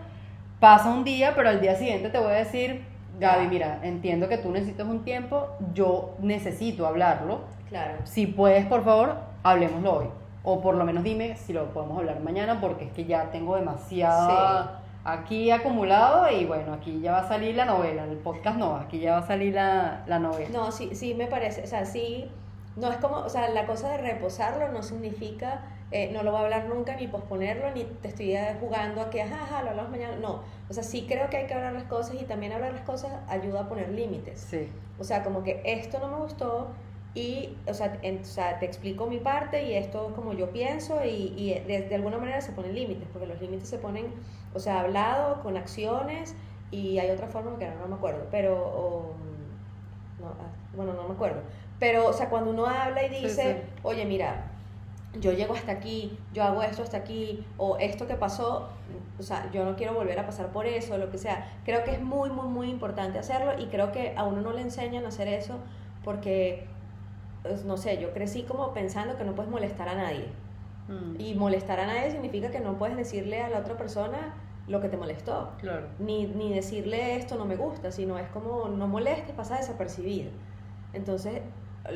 Pasa 0.60 0.90
un 0.90 1.04
día, 1.04 1.34
pero 1.36 1.50
al 1.50 1.62
día 1.62 1.76
siguiente 1.76 2.10
te 2.10 2.18
voy 2.18 2.32
a 2.32 2.36
decir, 2.36 2.84
Gaby, 3.20 3.48
mira, 3.48 3.80
entiendo 3.84 4.28
que 4.28 4.38
tú 4.38 4.52
necesitas 4.52 4.88
un 4.88 5.04
tiempo, 5.04 5.48
yo 5.74 6.16
necesito 6.20 6.86
hablarlo. 6.86 7.42
Claro. 7.70 7.98
Si 8.06 8.28
puedes, 8.28 8.66
por 8.66 8.84
favor, 8.84 9.18
hablemoslo 9.44 9.98
hoy. 9.98 10.08
O 10.50 10.62
por 10.62 10.76
lo 10.76 10.86
menos 10.86 11.04
dime 11.04 11.36
si 11.36 11.52
lo 11.52 11.74
podemos 11.74 11.98
hablar 11.98 12.22
mañana, 12.22 12.62
porque 12.62 12.86
es 12.86 12.94
que 12.94 13.04
ya 13.04 13.32
tengo 13.32 13.58
demasiado 13.58 14.72
aquí 15.04 15.52
acumulado 15.52 16.32
y 16.32 16.46
bueno, 16.46 16.72
aquí 16.72 17.02
ya 17.02 17.12
va 17.12 17.20
a 17.20 17.28
salir 17.28 17.54
la 17.54 17.66
novela. 17.66 18.06
El 18.06 18.16
podcast 18.16 18.58
no, 18.58 18.78
aquí 18.78 19.00
ya 19.00 19.12
va 19.12 19.18
a 19.18 19.28
salir 19.28 19.56
la, 19.56 20.06
la 20.08 20.20
novela. 20.20 20.48
No, 20.54 20.72
sí, 20.72 20.96
sí 20.96 21.16
me 21.16 21.28
parece, 21.28 21.64
o 21.64 21.68
sea, 21.68 21.84
sí, 21.84 22.32
no 22.78 22.90
es 22.90 22.96
como, 22.96 23.18
o 23.18 23.28
sea, 23.28 23.50
la 23.50 23.66
cosa 23.66 23.90
de 23.90 23.98
reposarlo 23.98 24.70
no 24.70 24.84
significa, 24.84 25.64
eh, 25.92 26.12
no 26.14 26.24
lo 26.24 26.32
voy 26.32 26.40
a 26.40 26.44
hablar 26.46 26.70
nunca, 26.70 26.96
ni 26.96 27.08
posponerlo, 27.10 27.70
ni 27.72 27.84
te 27.84 28.08
estoy 28.08 28.34
eh, 28.34 28.56
jugando 28.62 29.02
a 29.02 29.10
que, 29.10 29.22
ajá, 29.24 29.44
ajá, 29.44 29.64
lo 29.64 29.72
hablamos 29.72 29.92
mañana, 29.92 30.16
no, 30.16 30.44
o 30.70 30.74
sea, 30.74 30.84
sí 30.84 31.06
creo 31.10 31.30
que 31.30 31.36
hay 31.36 31.48
que 31.48 31.56
hablar 31.56 31.74
las 31.74 31.84
cosas 31.84 32.16
y 32.22 32.24
también 32.24 32.54
hablar 32.54 32.72
las 32.72 32.84
cosas 32.84 33.12
ayuda 33.28 33.64
a 33.64 33.68
poner 33.68 33.90
límites, 33.90 34.40
Sí, 34.50 34.70
o 34.98 35.04
sea, 35.04 35.26
como 35.26 35.44
que 35.44 35.62
esto 35.66 36.00
no 36.00 36.08
me 36.08 36.16
gustó 36.24 36.70
y, 37.18 37.58
o 37.68 37.74
sea, 37.74 38.00
en- 38.04 38.22
o 38.22 38.26
sea, 38.26 38.60
te 38.60 38.66
explico 38.66 39.08
mi 39.08 39.20
parte 39.20 39.64
y 39.64 39.74
esto 39.74 40.08
es 40.10 40.14
como 40.16 40.34
yo 40.34 40.52
pienso 40.52 41.04
y, 41.06 41.34
y 41.38 41.54
de, 41.68 41.82
de 41.90 41.96
alguna 41.96 42.18
manera 42.18 42.42
se 42.42 42.52
ponen 42.54 42.76
límites, 42.76 43.08
porque 43.12 43.28
los 43.28 43.42
límites 43.42 43.70
se 43.70 43.78
ponen, 43.80 44.14
o 44.54 44.60
sea, 44.60 44.82
hablado, 44.82 45.42
con 45.42 45.58
acciones 45.58 46.36
y 46.72 47.00
hay 47.00 47.10
otra 47.12 47.28
forma 47.28 47.58
que 47.58 47.66
ahora 47.66 47.80
no 47.82 47.88
me 47.88 47.96
acuerdo, 47.96 48.28
pero, 48.32 48.56
o, 48.58 49.18
no, 50.20 50.28
ah, 50.40 50.52
bueno, 50.74 50.94
no 50.94 51.08
me 51.08 51.14
acuerdo, 51.14 51.42
pero, 51.80 52.08
o 52.08 52.14
sea, 52.14 52.30
cuando 52.30 52.52
uno 52.52 52.66
habla 52.68 53.04
y 53.04 53.10
Sí, 53.10 53.20
dice, 53.24 53.44
sí. 53.44 53.62
oye, 53.84 54.06
mira, 54.06 54.52
yo 55.14 55.32
llego 55.34 55.54
hasta 55.56 55.72
aquí, 55.74 56.20
yo 56.34 56.44
hago 56.44 56.62
esto 56.64 56.84
hasta 56.84 56.98
aquí, 56.98 57.46
o 57.58 57.78
esto 57.80 58.08
que 58.08 58.16
pasó, 58.16 58.70
o 59.20 59.24
sea, 59.24 59.50
yo 59.52 59.66
no 59.66 59.76
quiero 59.76 59.94
volver 59.94 60.20
a 60.20 60.26
pasar 60.26 60.52
por 60.52 60.66
eso, 60.68 60.98
lo 60.98 61.10
que 61.12 61.18
sea. 61.18 61.62
Creo 61.66 61.84
que 61.84 61.92
es 61.92 62.02
muy, 62.02 62.30
muy, 62.30 62.48
muy 62.48 62.70
importante 62.70 63.18
hacerlo 63.20 63.54
y 63.58 63.68
creo 63.68 63.92
que 63.92 64.14
a 64.18 64.24
uno 64.26 64.42
no 64.42 64.54
le 64.54 64.62
enseñan 64.62 65.06
a 65.06 65.10
hacer 65.10 65.28
eso 65.28 65.60
porque, 66.04 66.77
pues, 67.48 67.66
no 67.66 67.78
sé, 67.78 67.98
yo 68.00 68.14
crecí 68.14 68.44
como 68.44 68.74
pensando 68.74 69.18
que 69.18 69.24
no 69.24 69.34
puedes 69.34 69.52
molestar 69.52 69.90
a 69.90 69.96
nadie. 69.96 70.28
Mm, 70.88 71.20
Y 71.20 71.36
molestar 71.36 71.80
a 71.80 71.88
nadie 71.88 72.12
significa 72.12 72.50
que 72.50 72.60
no 72.60 72.78
puedes 72.78 72.96
decirle 72.96 73.42
a 73.42 73.50
la 73.50 73.60
otra 73.60 73.76
persona 73.78 74.34
lo 74.68 74.80
que 74.82 74.90
te 74.90 74.98
molestó. 74.98 75.52
claro. 75.60 75.88
Ni, 76.00 76.26
ni 76.28 76.54
decirle 76.54 77.16
esto 77.18 77.36
no 77.36 77.46
me 77.46 77.56
gusta, 77.56 77.92
sino 77.92 78.18
es 78.18 78.28
como 78.30 78.68
no 78.70 78.88
molestes, 78.88 79.34
pasa 79.36 79.58
desapercibido. 79.58 80.30
Entonces, 80.94 81.42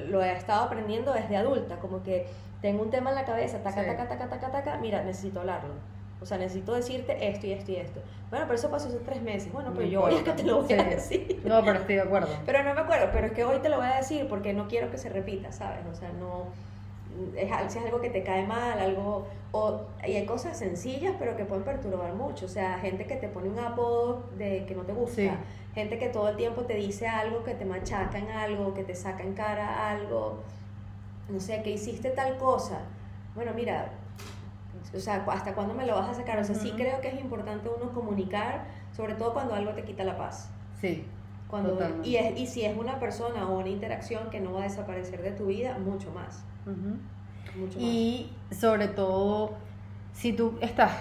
lo 0.08 0.22
he 0.24 0.32
estado 0.32 0.64
aprendiendo 0.64 1.12
desde 1.14 1.36
adulta, 1.38 1.80
como 1.80 2.02
que 2.04 2.28
tengo 2.62 2.82
un 2.84 2.90
tema 2.90 3.10
en 3.10 3.16
la 3.18 3.26
cabeza, 3.26 3.58
taca, 3.64 3.82
Sí. 3.82 3.88
taca, 3.88 4.08
taca, 4.08 4.30
taca, 4.30 4.52
taca, 4.52 4.78
mira, 4.78 5.04
necesito 5.04 5.40
hablarlo. 5.42 5.74
O 6.22 6.26
sea, 6.26 6.38
necesito 6.38 6.74
decirte 6.76 7.28
esto 7.30 7.48
y 7.48 7.52
esto 7.52 7.72
y 7.72 7.78
esto. 7.78 8.00
Bueno, 8.30 8.46
pero 8.46 8.58
eso 8.58 8.70
pasó 8.70 8.88
hace 8.88 9.00
tres 9.00 9.22
meses. 9.24 9.52
Bueno, 9.52 9.72
pero 9.74 9.86
No 9.86 9.92
yo 9.92 10.04
hoy 10.04 10.16
es 10.16 10.24
que 10.24 10.32
te 10.32 10.44
lo 10.44 10.62
voy 10.62 10.74
a 10.74 10.84
decir. 10.84 11.42
No, 11.44 11.64
pero 11.66 11.80
estoy 11.80 11.96
de 11.96 12.02
acuerdo. 12.02 12.30
Pero 12.46 12.64
no 12.64 12.74
me 12.76 12.82
acuerdo, 12.82 13.10
pero 13.12 13.28
es 13.28 13.34
que 13.34 13.44
hoy 13.44 13.58
te 13.60 13.70
lo 13.70 13.78
voy 13.78 13.88
a 13.88 13.98
decir 13.98 14.28
porque 14.30 14.54
no 14.54 14.68
quiero 14.68 14.92
que 14.92 14.98
se 14.98 15.10
repita, 15.10 15.52
¿sabes? 15.52 15.80
O 15.92 15.96
sea, 15.96 16.12
no. 16.14 16.46
Es, 17.36 17.50
si 17.74 17.80
es 17.80 17.86
algo 17.86 18.00
que 18.00 18.12
te 18.12 18.24
cae 18.24 18.46
mal, 18.46 18.80
algo. 18.80 19.28
O, 19.52 19.82
y 20.08 20.14
hay 20.14 20.26
cosas 20.26 20.58
sencillas, 20.58 21.16
pero 21.18 21.36
que 21.36 21.44
pueden 21.44 21.64
perturbar 21.64 22.14
mucho. 22.14 22.46
O 22.46 22.50
sea, 22.50 22.78
gente 22.80 23.06
que 23.06 23.16
te 23.16 23.28
pone 23.28 23.50
un 23.50 23.60
apodo 23.60 24.24
de 24.38 24.66
que 24.68 24.76
no 24.76 24.84
te 24.84 24.94
gusta. 24.94 25.16
Sí. 25.16 25.30
Gente 25.74 25.98
que 25.98 26.10
todo 26.10 26.30
el 26.30 26.38
tiempo 26.38 26.62
te 26.62 26.76
dice 26.76 27.08
algo, 27.08 27.44
que 27.44 27.56
te 27.56 27.66
machaca 27.66 28.20
en 28.20 28.30
algo, 28.30 28.76
que 28.76 28.84
te 28.84 28.94
saca 28.94 29.24
en 29.24 29.34
cara 29.34 29.90
algo. 29.90 30.44
No 31.30 31.40
sé, 31.40 31.64
que 31.64 31.72
hiciste 31.72 32.12
tal 32.12 32.38
cosa. 32.38 32.82
Bueno, 33.34 33.54
mira. 33.56 33.92
O 34.94 35.00
sea, 35.00 35.24
¿hasta 35.28 35.54
cuándo 35.54 35.74
me 35.74 35.86
lo 35.86 35.96
vas 35.96 36.10
a 36.10 36.14
sacar? 36.14 36.40
O 36.40 36.44
sea, 36.44 36.56
sí 36.56 36.74
creo 36.76 37.02
que 37.02 37.10
es 37.10 37.20
importante 37.20 37.70
uno 37.70 37.94
comunicar, 37.94 38.66
sobre 38.96 39.16
todo 39.16 39.34
cuando 39.34 39.54
algo 39.54 39.72
te 39.72 39.84
quita 39.84 40.04
la 40.04 40.18
paz. 40.18 40.50
Sí. 40.80 41.06
Cuando, 41.48 41.72
Totalmente. 41.72 42.08
y, 42.08 42.16
es, 42.16 42.40
y 42.40 42.48
si 42.48 42.64
es 42.64 42.78
una 42.78 43.00
persona 43.00 43.48
o 43.48 43.60
una 43.60 43.70
interacción 43.70 44.30
que 44.30 44.40
no 44.40 44.54
va 44.54 44.62
a 44.62 44.64
desaparecer 44.64 45.22
de 45.22 45.32
tu 45.32 45.48
vida, 45.48 45.78
mucho 45.78 46.12
más. 46.12 46.44
Mucho 46.66 47.78
Y 47.80 48.32
sobre 48.52 48.88
todo, 48.88 49.54
si 50.14 50.34
tú 50.34 50.58
estás, 50.62 50.92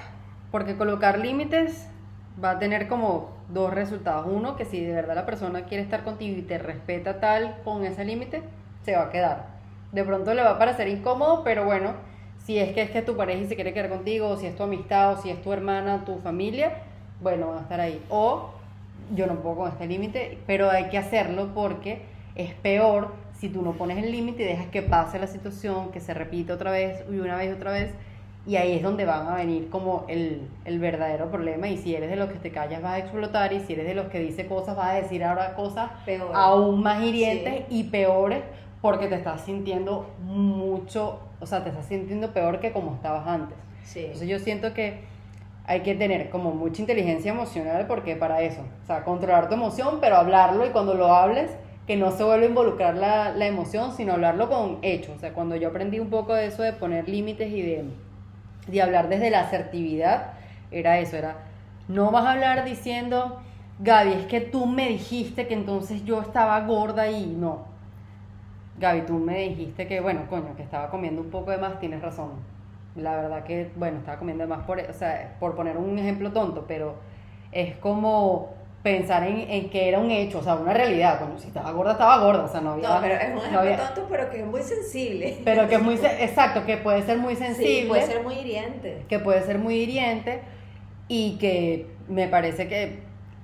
porque 0.51 0.77
colocar 0.77 1.19
límites 1.19 1.89
va 2.43 2.53
a 2.53 2.59
tener 2.59 2.89
como 2.89 3.31
dos 3.49 3.73
resultados. 3.73 4.27
Uno, 4.29 4.57
que 4.57 4.65
si 4.65 4.85
de 4.85 4.93
verdad 4.93 5.15
la 5.15 5.27
persona 5.27 5.65
quiere 5.65 5.83
estar 5.83 6.05
contigo 6.05 6.39
y 6.39 6.43
te 6.43 6.59
respeta 6.59 7.21
tal 7.21 7.59
con 7.65 7.85
ese 7.85 8.05
límite, 8.05 8.43
se 8.85 8.97
va 8.97 9.05
a 9.05 9.11
quedar. 9.11 9.47
De 9.93 10.05
pronto 10.05 10.35
le 10.35 10.43
va 10.43 10.53
a 10.53 10.59
parecer 10.59 10.89
incómodo, 10.89 11.43
pero 11.45 11.65
bueno, 11.65 11.95
si 12.45 12.59
es 12.59 12.73
que 12.73 12.83
es 12.83 12.91
que 12.91 13.03
tu 13.03 13.17
pareja 13.17 13.43
y 13.43 13.47
se 13.47 13.55
quiere 13.55 13.73
quedar 13.73 13.89
contigo, 13.91 14.29
o 14.29 14.37
si 14.37 14.47
es 14.47 14.57
tu 14.57 14.63
amistad, 14.63 15.13
o 15.13 15.23
si 15.23 15.31
es 15.31 15.41
tu 15.43 15.53
hermana, 15.53 16.05
tu 16.05 16.19
familia, 16.19 16.73
bueno, 17.21 17.49
va 17.49 17.59
a 17.59 17.63
estar 17.63 17.81
ahí. 17.81 18.03
O 18.09 18.51
yo 19.15 19.27
no 19.27 19.35
puedo 19.37 19.57
con 19.57 19.69
este 19.69 19.87
límite, 19.87 20.39
pero 20.47 20.71
hay 20.71 20.89
que 20.89 20.99
hacerlo 20.99 21.51
porque 21.55 22.03
es 22.35 22.55
peor 22.55 23.13
si 23.33 23.49
tú 23.49 23.63
no 23.63 23.73
pones 23.73 24.03
el 24.03 24.13
límite 24.13 24.43
y 24.43 24.47
dejas 24.47 24.67
que 24.69 24.83
pase 24.83 25.19
la 25.19 25.27
situación, 25.27 25.91
que 25.93 26.01
se 26.01 26.15
repita 26.15 26.55
otra 26.55 26.71
vez 26.71 27.05
y 27.11 27.19
una 27.19 27.37
vez 27.37 27.51
y 27.51 27.53
otra 27.53 27.73
vez. 27.73 27.91
Y 28.47 28.57
ahí 28.57 28.73
es 28.73 28.83
donde 28.83 29.05
van 29.05 29.29
a 29.29 29.35
venir 29.35 29.69
como 29.69 30.07
el, 30.09 30.49
el 30.65 30.79
verdadero 30.79 31.31
problema. 31.31 31.69
Y 31.69 31.77
si 31.77 31.95
eres 31.95 32.09
de 32.09 32.17
los 32.17 32.31
que 32.31 32.39
te 32.39 32.51
callas, 32.51 32.83
vas 32.83 32.93
a 32.95 32.99
explotar. 32.99 33.53
Y 33.53 33.61
si 33.61 33.75
eres 33.75 33.87
de 33.87 33.95
los 33.95 34.07
que 34.07 34.19
dice 34.19 34.47
cosas, 34.47 34.77
vas 34.77 34.91
a 34.91 34.95
decir 34.95 35.23
ahora 35.25 35.55
cosas 35.55 35.91
Peor. 36.07 36.31
aún 36.35 36.83
más 36.83 37.03
hirientes 37.03 37.65
y 37.69 37.85
peores 37.85 38.43
porque 38.81 39.09
te 39.09 39.17
estás 39.17 39.43
sintiendo 39.43 40.09
mucho, 40.23 41.21
o 41.41 41.47
sea, 41.47 41.63
te 41.63 41.71
estás 41.71 41.87
sintiendo 41.87 42.33
peor 42.33 42.61
que 42.61 42.73
como 42.73 42.95
estabas 42.95 43.27
antes. 43.27 43.57
Sí. 43.85 44.01
Entonces 44.01 44.29
yo 44.29 44.39
siento 44.39 44.75
que 44.75 45.01
hay 45.67 45.81
que 45.81 45.95
tener 45.95 46.31
como 46.31 46.53
mucha 46.53 46.83
inteligencia 46.83 47.31
emocional 47.31 47.87
porque 47.87 48.17
para 48.17 48.43
eso, 48.43 48.63
o 48.83 48.87
sea, 48.87 49.05
controlar 49.05 49.49
tu 49.49 49.55
emoción, 49.55 49.99
pero 50.01 50.17
hablarlo 50.17 50.67
y 50.67 50.71
cuando 50.71 50.95
lo 50.95 51.15
hables, 51.15 51.51
que 51.87 51.97
no 51.97 52.11
se 52.13 52.23
vuelva 52.25 52.45
a 52.45 52.49
involucrar 52.49 52.97
la, 52.97 53.31
la 53.33 53.47
emoción, 53.47 53.93
sino 53.93 54.13
hablarlo 54.13 54.49
con 54.49 54.79
hechos. 54.83 55.17
O 55.17 55.19
sea, 55.19 55.33
cuando 55.33 55.57
yo 55.57 55.69
aprendí 55.69 55.99
un 55.99 56.11
poco 56.11 56.35
de 56.35 56.47
eso 56.47 56.63
de 56.63 56.73
poner 56.73 57.09
límites 57.09 57.51
y 57.51 57.63
de, 57.63 57.85
de 58.67 58.83
hablar 58.83 59.09
desde 59.09 59.31
la 59.31 59.41
asertividad, 59.41 60.33
era 60.71 60.99
eso, 60.99 61.17
era, 61.17 61.37
no 61.89 62.11
vas 62.11 62.27
a 62.27 62.33
hablar 62.33 62.65
diciendo, 62.65 63.41
Gaby, 63.81 64.13
es 64.13 64.27
que 64.27 64.41
tú 64.41 64.67
me 64.67 64.89
dijiste 64.89 65.47
que 65.47 65.55
entonces 65.55 66.05
yo 66.05 66.21
estaba 66.21 66.61
gorda 66.61 67.11
y 67.11 67.27
no. 67.27 67.70
Gaby, 68.81 69.03
tú 69.03 69.15
me 69.15 69.39
dijiste 69.49 69.87
que, 69.87 70.01
bueno, 70.01 70.23
coño, 70.31 70.57
que 70.57 70.63
estaba 70.63 70.89
comiendo 70.91 71.21
un 71.21 71.31
poco 71.31 71.51
de 71.51 71.59
más, 71.59 71.79
tienes 71.79 72.01
razón. 72.01 72.31
La 72.97 73.15
verdad 73.17 73.45
que, 73.45 73.71
bueno, 73.77 73.99
estaba 73.99 74.19
comiendo 74.19 74.43
de 74.45 74.49
más 74.49 74.65
por, 74.67 74.81
o 74.81 74.93
sea, 74.93 75.37
por 75.39 75.55
poner 75.55 75.77
un 75.77 75.99
ejemplo 75.99 76.33
tonto, 76.33 76.65
pero 76.67 76.95
es 77.53 77.77
como 77.77 78.55
pensar 78.83 79.25
en, 79.25 79.39
en 79.51 79.69
que 79.69 79.89
era 79.89 79.99
un 79.99 80.11
hecho, 80.11 80.39
o 80.39 80.43
sea, 80.43 80.55
una 80.55 80.73
realidad. 80.73 81.19
Cuando 81.19 81.39
si 81.39 81.49
estaba 81.49 81.71
gorda, 81.73 81.93
estaba 81.93 82.19
gorda, 82.25 82.45
o 82.45 82.49
sea, 82.49 82.63
no 82.63 82.73
había... 82.73 82.89
no, 82.89 83.01
pero 83.03 83.15
es 83.15 83.25
un 83.29 83.35
no 83.35 83.39
ejemplo 83.41 83.61
había- 83.61 83.77
tonto, 83.95 84.07
pero 84.11 84.31
que 84.31 84.41
es 84.41 84.47
muy 84.47 84.63
sensible. 84.63 85.39
pero 85.45 85.69
que 85.69 85.75
es 85.75 85.83
muy, 85.83 85.95
exacto, 86.21 86.65
que 86.65 86.79
puede 86.79 87.03
ser 87.03 87.19
muy 87.19 87.37
sensible 87.37 87.83
Sí, 87.83 87.87
puede 87.87 88.03
ser 88.07 88.23
muy 88.23 88.35
hiriente. 88.37 89.03
que 89.09 89.19
puede 89.19 89.43
ser 89.43 89.59
muy 89.59 89.75
hiriente 89.75 90.41
y 91.09 91.37
que 91.39 91.87
me 92.09 92.27
parece 92.29 92.67
que 92.67 93.01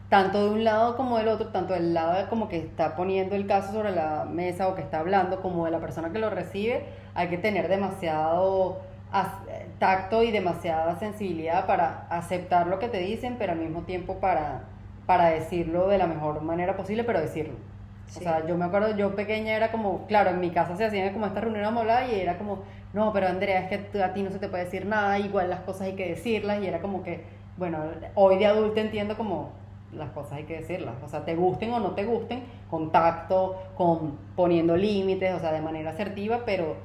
tanto 0.08 0.44
de 0.44 0.50
un 0.50 0.64
lado 0.64 0.96
como 0.96 1.18
del 1.18 1.28
otro, 1.28 1.48
tanto 1.48 1.74
del 1.74 1.92
lado 1.94 2.14
de 2.14 2.26
como 2.28 2.48
que 2.48 2.58
está 2.58 2.94
poniendo 2.96 3.34
el 3.34 3.46
caso 3.46 3.72
sobre 3.72 3.90
la 3.90 4.24
mesa 4.24 4.68
o 4.68 4.74
que 4.74 4.82
está 4.82 5.00
hablando, 5.00 5.42
como 5.42 5.64
de 5.64 5.72
la 5.72 5.80
persona 5.80 6.12
que 6.12 6.18
lo 6.20 6.30
recibe, 6.30 6.84
hay 7.14 7.28
que 7.28 7.38
tener 7.38 7.68
demasiado 7.68 8.82
as- 9.10 9.34
tacto 9.78 10.22
y 10.22 10.30
demasiada 10.30 10.96
sensibilidad 10.98 11.66
para 11.66 12.06
aceptar 12.10 12.66
lo 12.68 12.78
que 12.78 12.88
te 12.88 12.98
dicen, 12.98 13.36
pero 13.38 13.52
al 13.52 13.58
mismo 13.58 13.82
tiempo 13.82 14.20
para, 14.20 14.64
para 15.06 15.28
decirlo 15.30 15.88
de 15.88 15.98
la 15.98 16.06
mejor 16.06 16.40
manera 16.42 16.76
posible, 16.76 17.04
pero 17.04 17.20
decirlo. 17.20 17.54
O 18.14 18.18
Sí. 18.18 18.22
sea, 18.22 18.46
yo 18.46 18.56
me 18.56 18.64
acuerdo, 18.64 18.96
yo 18.96 19.14
pequeña 19.16 19.54
era 19.56 19.72
como, 19.72 20.06
claro, 20.06 20.30
en 20.30 20.40
mi 20.40 20.50
casa 20.50 20.76
se 20.76 20.84
hacían 20.84 21.12
como 21.12 21.26
estas 21.26 21.42
reuniones 21.42 21.68
amoladas 21.68 22.10
y 22.12 22.14
era 22.20 22.38
como, 22.38 22.62
no, 22.92 23.12
pero 23.12 23.26
Andrea, 23.28 23.60
es 23.68 23.68
que 23.88 24.02
a 24.02 24.12
ti 24.14 24.22
no 24.22 24.30
se 24.30 24.38
te 24.38 24.48
puede 24.48 24.64
decir 24.64 24.86
nada, 24.86 25.18
igual 25.18 25.50
las 25.50 25.60
cosas 25.60 25.82
hay 25.88 25.94
que 25.96 26.08
decirlas 26.10 26.62
y 26.62 26.66
era 26.68 26.80
como 26.80 27.02
que, 27.02 27.24
bueno, 27.56 27.78
hoy 28.14 28.38
de 28.38 28.46
adulta 28.46 28.80
entiendo 28.80 29.16
como 29.16 29.50
las 29.96 30.10
cosas 30.10 30.34
hay 30.34 30.44
que 30.44 30.58
decirlas, 30.58 30.94
o 31.04 31.08
sea, 31.08 31.24
te 31.24 31.34
gusten 31.34 31.72
o 31.72 31.80
no 31.80 31.92
te 31.92 32.04
gusten, 32.04 32.44
con 32.70 32.90
tacto, 32.90 33.56
con 33.76 34.18
poniendo 34.36 34.76
límites, 34.76 35.34
o 35.34 35.40
sea, 35.40 35.52
de 35.52 35.60
manera 35.60 35.90
asertiva, 35.90 36.42
pero 36.44 36.76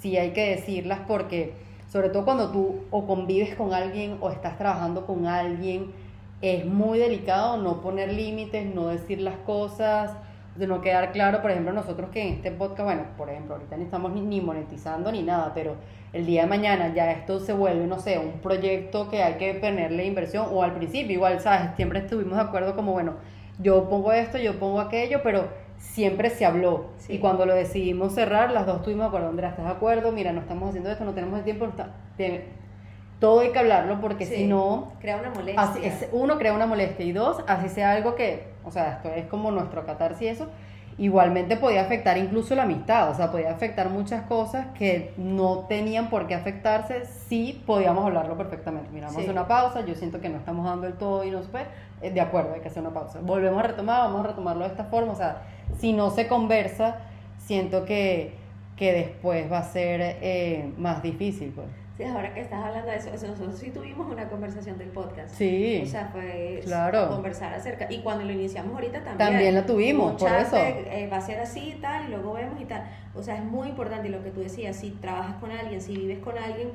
sí 0.00 0.16
hay 0.16 0.30
que 0.30 0.50
decirlas 0.50 1.00
porque, 1.06 1.54
sobre 1.90 2.08
todo 2.08 2.24
cuando 2.24 2.50
tú 2.50 2.80
o 2.90 3.06
convives 3.06 3.54
con 3.54 3.74
alguien 3.74 4.18
o 4.20 4.30
estás 4.30 4.56
trabajando 4.58 5.06
con 5.06 5.26
alguien, 5.26 5.92
es 6.40 6.64
muy 6.64 6.98
delicado 6.98 7.56
no 7.56 7.80
poner 7.80 8.12
límites, 8.12 8.74
no 8.74 8.88
decir 8.88 9.20
las 9.20 9.36
cosas, 9.38 10.12
de 10.56 10.66
no 10.66 10.82
quedar 10.82 11.12
claro, 11.12 11.40
por 11.40 11.50
ejemplo, 11.50 11.72
nosotros 11.72 12.10
que 12.10 12.22
en 12.22 12.34
este 12.34 12.50
podcast, 12.50 12.84
bueno, 12.84 13.02
por 13.16 13.30
ejemplo, 13.30 13.54
ahorita 13.54 13.76
ni 13.76 13.84
estamos 13.84 14.12
ni, 14.12 14.40
monetizando 14.40 15.10
ni 15.10 15.22
nada, 15.22 15.52
pero 15.54 15.76
el 16.12 16.26
día 16.26 16.42
de 16.42 16.48
mañana 16.48 16.92
ya 16.94 17.10
esto 17.10 17.40
se 17.40 17.54
vuelve, 17.54 17.86
no 17.86 17.98
sé, 17.98 18.18
un 18.18 18.40
proyecto 18.40 19.08
que 19.08 19.22
hay 19.22 19.34
que 19.34 19.54
ponerle 19.54 20.04
inversión, 20.04 20.46
o 20.50 20.62
al 20.62 20.74
principio, 20.74 21.14
igual, 21.14 21.40
¿sabes? 21.40 21.74
Siempre 21.76 22.00
estuvimos 22.00 22.36
de 22.36 22.42
acuerdo 22.42 22.76
como, 22.76 22.92
bueno, 22.92 23.14
yo 23.58 23.88
pongo 23.88 24.12
esto, 24.12 24.38
yo 24.38 24.58
pongo 24.58 24.80
aquello, 24.80 25.20
pero 25.22 25.48
siempre 25.78 26.28
se 26.28 26.44
habló. 26.44 26.90
Sí. 26.98 27.14
Y 27.14 27.18
cuando 27.18 27.46
lo 27.46 27.54
decidimos 27.54 28.14
cerrar, 28.14 28.50
las 28.50 28.66
dos 28.66 28.76
estuvimos 28.76 29.04
de 29.04 29.08
acuerdo, 29.08 29.28
Andrea, 29.28 29.50
¿estás 29.50 29.64
de 29.64 29.72
acuerdo? 29.72 30.12
Mira, 30.12 30.32
no 30.32 30.40
estamos 30.40 30.68
haciendo 30.68 30.90
esto, 30.90 31.04
no 31.04 31.14
tenemos 31.14 31.38
el 31.38 31.44
tiempo, 31.44 31.64
no 31.64 31.70
está... 31.70 31.94
todo 33.22 33.40
hay 33.40 33.50
que 33.52 33.58
hablarlo 33.60 34.00
porque 34.00 34.26
Sí. 34.26 34.34
si 34.34 34.46
no, 34.46 34.92
Crea 35.00 35.16
una 35.16 35.30
molestia. 35.30 35.62
Así 35.62 35.80
es, 35.84 36.08
uno, 36.12 36.36
crea 36.38 36.52
una 36.52 36.66
molestia 36.66 37.06
y 37.06 37.12
dos, 37.12 37.38
así 37.46 37.68
sea 37.68 37.92
algo 37.92 38.16
que, 38.16 38.48
o 38.64 38.70
sea, 38.72 38.94
esto 38.96 39.08
es 39.14 39.26
como 39.26 39.50
nuestro 39.52 39.86
catarsis 39.86 40.22
y 40.22 40.26
eso, 40.26 40.48
igualmente 40.98 41.56
podía 41.56 41.82
afectar 41.82 42.18
incluso 42.18 42.54
la 42.56 42.64
amistad, 42.64 43.10
o 43.10 43.14
sea, 43.14 43.30
podía 43.30 43.50
afectar 43.52 43.88
muchas 43.90 44.24
cosas 44.24 44.66
que 44.76 45.14
no 45.16 45.60
tenían 45.68 46.10
por 46.10 46.26
qué 46.26 46.34
afectarse 46.34 47.06
si 47.06 47.62
podíamos 47.64 48.04
hablarlo 48.04 48.36
perfectamente. 48.36 48.90
Mira, 48.92 49.06
vamos 49.06 49.16
a 49.18 49.20
Sí. 49.20 49.26
hacer 49.30 49.38
una 49.38 49.46
pausa, 49.48 49.86
yo 49.86 49.94
siento 49.94 50.20
que 50.20 50.28
no 50.28 50.38
estamos 50.38 50.66
dando 50.66 50.86
el 50.88 50.94
todo 50.94 51.22
y 51.24 51.30
no 51.30 51.42
se 51.42 51.48
puede, 51.48 51.66
eh, 52.02 52.10
de 52.10 52.20
acuerdo, 52.20 52.52
hay 52.54 52.60
que 52.60 52.68
hacer 52.68 52.82
una 52.82 52.92
pausa. 52.92 53.20
Volvemos 53.22 53.58
a 53.62 53.68
retomar, 53.68 54.02
vamos 54.02 54.24
a 54.24 54.28
retomarlo 54.28 54.64
de 54.64 54.70
esta 54.70 54.84
forma, 54.84 55.12
o 55.12 55.16
sea, 55.16 55.42
si 55.78 55.92
no 55.92 56.10
se 56.10 56.26
conversa, 56.26 56.96
siento 57.38 57.84
que, 57.84 58.34
que 58.76 58.92
después 58.92 59.50
va 59.50 59.58
a 59.58 59.64
ser 59.64 60.00
eh, 60.20 60.72
más 60.76 61.02
difícil, 61.02 61.52
pues. 61.54 61.68
Sí, 61.96 62.04
ahora 62.04 62.32
que 62.32 62.40
estás 62.40 62.64
hablando 62.64 62.90
de 62.90 62.96
eso, 62.96 63.10
eso, 63.12 63.26
nosotros 63.28 63.58
sí 63.58 63.70
tuvimos 63.70 64.10
una 64.10 64.26
conversación 64.28 64.78
del 64.78 64.88
podcast. 64.88 65.34
Sí. 65.34 65.82
O 65.84 65.86
sea, 65.86 66.08
fue 66.10 66.60
Claro. 66.64 67.08
conversar 67.10 67.52
acerca. 67.52 67.86
Y 67.92 67.98
cuando 68.00 68.24
lo 68.24 68.32
iniciamos 68.32 68.72
ahorita 68.74 69.04
también. 69.04 69.18
También 69.18 69.54
la 69.54 69.66
tuvimos, 69.66 70.14
por 70.14 70.32
eso. 70.32 70.56
de, 70.56 71.04
eh, 71.04 71.08
va 71.12 71.18
a 71.18 71.20
ser 71.20 71.38
así 71.40 71.74
y 71.76 71.80
tal, 71.80 72.06
y 72.06 72.08
luego 72.08 72.32
vemos 72.32 72.58
y 72.60 72.64
tal. 72.64 72.82
O 73.14 73.22
sea, 73.22 73.36
es 73.36 73.44
muy 73.44 73.68
importante 73.68 74.08
lo 74.08 74.22
que 74.22 74.30
tú 74.30 74.40
decías, 74.40 74.74
si 74.76 74.90
trabajas 74.92 75.36
con 75.36 75.50
alguien, 75.52 75.82
si 75.82 75.94
vives 75.94 76.18
con 76.20 76.38
alguien, 76.38 76.70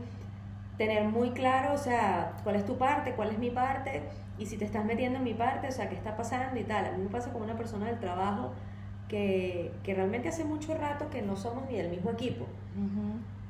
tener 0.78 1.04
muy 1.06 1.32
claro, 1.32 1.74
o 1.74 1.78
sea, 1.80 2.34
cuál 2.44 2.56
es 2.56 2.66
tu 2.66 2.78
parte, 2.78 3.14
cuál 3.14 3.30
es 3.32 3.40
mi 3.40 3.50
parte, 3.50 4.04
y 4.38 4.46
si 4.46 4.56
te 4.58 4.66
estás 4.66 4.86
metiendo 4.86 5.18
en 5.18 5.24
mi 5.24 5.34
parte, 5.34 5.68
o 5.68 5.72
sea, 5.72 5.90
qué 5.90 5.96
está 5.96 6.16
pasando 6.16 6.60
y 6.60 6.64
tal. 6.64 6.86
A 6.86 6.92
mí 6.92 7.02
me 7.02 7.10
pasa 7.10 7.34
con 7.34 7.42
una 7.42 7.58
persona 7.58 7.88
del 7.88 8.00
trabajo 8.00 8.52
que, 9.08 9.72
que 9.84 9.96
realmente 9.96 10.30
hace 10.30 10.44
mucho 10.44 10.76
rato 10.78 11.10
que 11.10 11.24
no 11.24 11.36
somos 11.36 11.68
ni 11.72 11.78
del 11.78 11.90
mismo 11.90 12.12
equipo. 12.12 12.46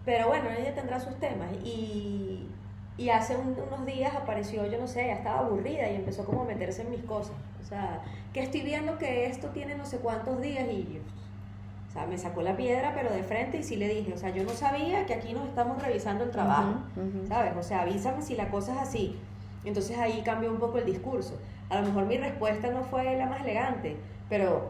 Pero 0.08 0.30
bueno, 0.30 0.46
ella 0.58 0.74
tendrá 0.74 1.02
sus 1.02 1.16
temas. 1.18 1.50
Y, 1.66 2.48
y 2.98 3.10
hace 3.10 3.36
un- 3.36 3.58
unos 3.68 3.86
días 3.86 4.16
apareció, 4.16 4.66
yo 4.66 4.80
no 4.80 4.88
sé, 4.88 5.04
ella 5.04 5.16
estaba 5.16 5.40
aburrida 5.40 5.90
y 5.92 5.96
empezó 5.98 6.24
como 6.24 6.44
a 6.44 6.46
meterse 6.46 6.84
en 6.84 6.92
mis 6.92 7.04
cosas. 7.04 7.36
O 7.62 7.66
sea, 7.68 8.00
que 8.34 8.40
estoy 8.40 8.62
viendo 8.62 8.98
que 8.98 9.26
esto 9.26 9.50
tiene 9.50 9.76
no 9.76 9.86
sé 9.86 9.98
cuántos 9.98 10.40
días 10.42 10.66
y 10.72 10.84
yo, 10.94 11.02
o 11.90 11.92
sea, 11.92 12.06
me 12.06 12.18
sacó 12.18 12.42
la 12.42 12.56
piedra 12.56 12.94
pero 12.96 13.10
de 13.14 13.22
frente 13.24 13.58
y 13.58 13.64
sí 13.64 13.76
le 13.76 13.90
dije, 13.90 14.14
o 14.14 14.18
sea, 14.18 14.30
yo 14.30 14.44
no 14.46 14.52
sabía 14.52 15.06
que 15.06 15.14
aquí 15.14 15.34
nos 15.34 15.46
estamos 15.46 15.82
revisando 15.84 16.24
el 16.24 16.32
trabajo. 16.32 16.76
Ujú, 16.96 17.18
ujú. 17.20 17.28
¿Sabes? 17.28 17.54
O 17.58 17.64
sea, 17.64 17.82
avísame 17.82 18.22
si 18.22 18.36
la 18.38 18.50
cosa 18.50 18.76
es 18.76 18.80
así. 18.82 19.20
Entonces 19.66 19.98
ahí 19.98 20.22
cambió 20.24 20.50
un 20.50 20.58
poco 20.60 20.78
el 20.78 20.86
discurso. 20.86 21.38
A 21.70 21.82
lo 21.82 21.86
mejor 21.88 22.06
mi 22.06 22.16
respuesta 22.18 22.70
no 22.72 22.84
fue 22.84 23.18
la 23.18 23.26
más 23.26 23.42
elegante, 23.42 23.98
pero 24.30 24.70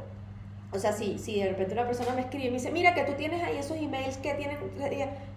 O 0.74 0.79
sea, 0.79 0.91
si, 0.91 1.17
si 1.17 1.39
de 1.39 1.47
repente 1.50 1.74
una 1.74 1.86
persona 1.86 2.13
me 2.13 2.21
escribe 2.21 2.45
y 2.45 2.50
me 2.50 2.55
dice, 2.57 2.71
mira 2.71 2.93
que 2.93 3.03
tú 3.03 3.13
tienes 3.13 3.41
ahí 3.41 3.55
esos 3.57 3.77
emails 3.77 4.17
que 4.17 4.33
tienen... 4.33 4.57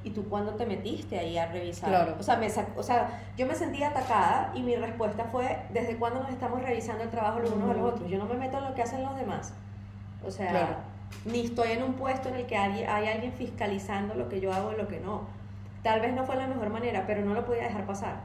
¿Y 0.03 0.11
tú 0.11 0.29
cuándo 0.29 0.55
te 0.55 0.67
metiste 0.67 1.19
ahí 1.19 1.39
a 1.39 1.47
revisar? 1.47 1.89
Claro. 1.89 2.17
O 2.19 2.23
sea, 2.23 2.37
me 2.37 2.49
sac- 2.49 2.77
o 2.77 2.83
sea, 2.83 3.21
yo 3.37 3.47
me 3.47 3.55
sentí 3.55 3.83
atacada 3.83 4.51
y 4.55 4.63
mi 4.63 4.75
respuesta 4.75 5.25
fue, 5.27 5.59
¿desde 5.73 5.97
cuándo 5.97 6.21
nos 6.21 6.31
estamos 6.31 6.61
revisando 6.63 7.05
el 7.05 7.11
trabajo 7.11 7.39
los 7.39 7.53
unos 7.53 7.71
a 7.71 7.75
los 7.75 7.93
otros? 7.95 8.11
Yo 8.11 8.19
no 8.19 8.25
me 8.25 8.35
meto 8.35 8.59
en 8.59 8.65
lo 8.65 8.75
que 8.75 8.83
hacen 8.83 9.05
los 9.05 9.15
demás. 9.17 9.53
O 10.27 10.31
sea, 10.33 10.49
Claro. 10.51 10.75
ni 11.27 11.43
estoy 11.43 11.73
en 11.73 11.85
un 11.85 11.93
puesto 11.95 12.29
en 12.29 12.35
el 12.35 12.47
que 12.47 12.57
hay, 12.57 12.83
hay 12.83 13.07
alguien 13.09 13.33
fiscalizando 13.33 14.15
lo 14.15 14.29
que 14.29 14.41
yo 14.41 14.53
hago 14.53 14.73
y 14.73 14.77
lo 14.77 14.89
que 14.89 14.99
no. 14.99 15.23
Tal 15.85 16.01
vez 16.01 16.13
no 16.13 16.25
fue 16.25 16.37
la 16.37 16.47
mejor 16.49 16.71
manera, 16.71 17.05
pero 17.07 17.25
no 17.25 17.35
lo 17.35 17.45
podía 17.47 17.63
dejar 17.63 17.87
pasar 17.87 18.17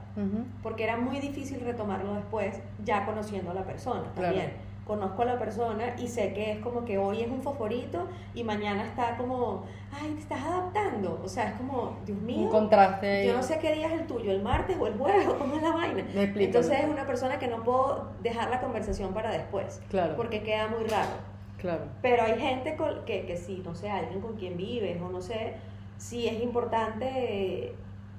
porque 0.64 0.84
era 0.84 0.98
muy 0.98 1.20
difícil 1.20 1.60
retomarlo 1.62 2.16
después, 2.16 2.60
ya 2.84 3.06
conociendo 3.06 3.52
a 3.52 3.54
la 3.54 3.64
persona 3.64 4.04
Claro. 4.16 4.36
Conozco 4.86 5.24
a 5.24 5.26
la 5.26 5.40
persona 5.40 5.96
y 5.98 6.08
sé 6.08 6.32
que 6.34 6.52
es 6.52 6.60
como 6.60 6.86
que 6.86 7.00
hoy 7.00 7.22
es 7.22 7.28
un 7.28 7.42
fosforito 7.42 8.08
y 8.36 8.44
mañana 8.44 8.84
está 8.86 9.18
como, 9.18 9.64
ay, 9.92 10.12
te 10.12 10.20
estás 10.22 10.44
adaptando. 10.46 11.20
O 11.24 11.28
sea, 11.28 11.50
es 11.50 11.54
como, 11.56 11.98
Dios 12.06 12.20
mío. 12.20 12.42
Un 12.42 12.50
contraste. 12.50 13.26
Yo 13.26 13.34
no 13.36 13.42
sé 13.42 13.58
qué 13.58 13.74
día 13.74 13.88
es 13.88 13.94
el 14.02 14.06
tuyo, 14.06 14.32
el 14.32 14.44
martes 14.44 14.78
o 14.80 14.86
el 14.86 14.94
jueves, 14.96 15.28
o 15.30 15.40
cómo 15.40 15.56
es 15.56 15.64
la 15.64 15.72
vaina. 15.72 16.06
Entonces 16.14 16.80
es 16.82 16.86
una 16.88 17.08
persona 17.08 17.40
que 17.40 17.48
no 17.48 17.64
puedo 17.64 18.10
dejar 18.22 18.52
la 18.52 18.62
conversación 18.62 19.12
para 19.14 19.32
después, 19.32 19.82
Claro. 19.90 20.16
porque 20.16 20.44
queda 20.44 20.68
muy 20.68 20.84
raro. 20.88 21.10
Claro. 21.58 21.86
Pero 22.04 22.22
hay 22.22 22.40
gente 22.40 22.76
con- 22.76 23.06
que, 23.06 23.26
que 23.26 23.38
sí, 23.38 23.64
no 23.66 23.74
sé, 23.74 23.90
alguien 23.90 24.22
con 24.22 24.36
quien 24.36 24.56
vives 24.56 25.02
o 25.02 25.10
no 25.10 25.20
sé, 25.20 25.56
sí 25.98 26.28
es 26.28 26.44
importante 26.44 27.74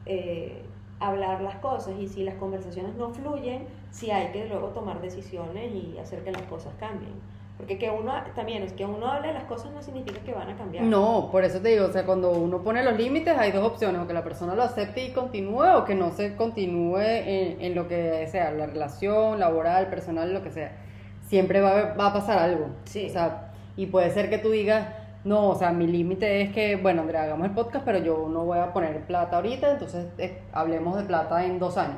eh, 0.07 0.63
hablar 0.99 1.43
las 1.43 1.57
cosas 1.57 1.95
y 2.01 2.09
si 2.09 2.25
las 2.25 2.35
conversaciones 2.37 2.95
no 2.97 3.11
fluyen, 3.11 3.67
sí 3.97 4.11
hay 4.11 4.31
que 4.31 4.47
luego 4.47 4.69
tomar 4.69 5.00
decisiones 5.00 5.73
y 5.73 5.99
hacer 5.99 6.23
que 6.23 6.31
las 6.31 6.43
cosas 6.43 6.75
cambien. 6.79 7.15
Porque 7.57 7.79
que 7.79 7.88
uno, 7.88 8.12
también 8.35 8.62
es 8.62 8.75
que 8.75 8.85
uno 8.85 9.07
hable 9.07 9.29
de 9.29 9.35
las 9.35 9.45
cosas 9.45 9.73
no 9.73 9.83
significa 9.83 10.21
que 10.21 10.35
van 10.35 10.50
a 10.50 10.57
cambiar. 10.57 10.85
No, 10.85 11.31
por 11.33 11.43
eso 11.43 11.61
te 11.61 11.71
digo, 11.71 11.87
o 11.87 11.91
sea, 11.91 12.05
cuando 12.05 12.33
uno 12.33 12.62
pone 12.62 12.85
los 12.85 12.99
límites 12.99 13.35
hay 13.38 13.50
dos 13.50 13.65
opciones, 13.67 14.03
o 14.03 14.07
que 14.07 14.12
la 14.12 14.23
persona 14.23 14.55
lo 14.55 14.62
acepte 14.62 15.03
y 15.07 15.12
continúe, 15.12 15.79
o 15.79 15.85
que 15.85 15.95
no 15.95 16.11
se 16.11 16.37
continúe 16.37 16.99
en, 16.99 17.62
en 17.62 17.75
lo 17.75 17.88
que 17.88 18.26
sea, 18.31 18.50
la 18.50 18.67
relación, 18.67 19.41
laboral, 19.41 19.88
personal, 19.88 20.35
lo 20.35 20.43
que 20.43 20.50
sea. 20.50 20.76
Siempre 21.23 21.62
va 21.62 21.95
va 21.95 22.09
a 22.09 22.12
pasar 22.12 22.38
algo. 22.38 22.69
Sí. 22.85 23.07
O 23.07 23.11
sea, 23.11 23.53
y 23.75 23.87
puede 23.87 24.11
ser 24.11 24.29
que 24.29 24.37
tú 24.37 24.50
digas, 24.50 24.88
no, 25.25 25.49
o 25.49 25.55
sea, 25.55 25.73
mi 25.73 25.87
límite 25.87 26.43
es 26.43 26.53
que, 26.53 26.76
bueno, 26.76 27.00
Andrea, 27.00 27.23
hagamos 27.23 27.47
el 27.47 27.55
podcast, 27.55 27.87
pero 27.87 27.99
yo 27.99 28.29
no 28.29 28.45
voy 28.45 28.59
a 28.59 28.75
poner 28.75 29.00
plata 29.07 29.37
ahorita, 29.37 29.73
entonces 29.73 30.07
eh, 30.19 30.43
hablemos 30.53 30.99
de 30.99 31.05
plata 31.05 31.43
en 31.47 31.59
dos 31.59 31.79
años. 31.79 31.97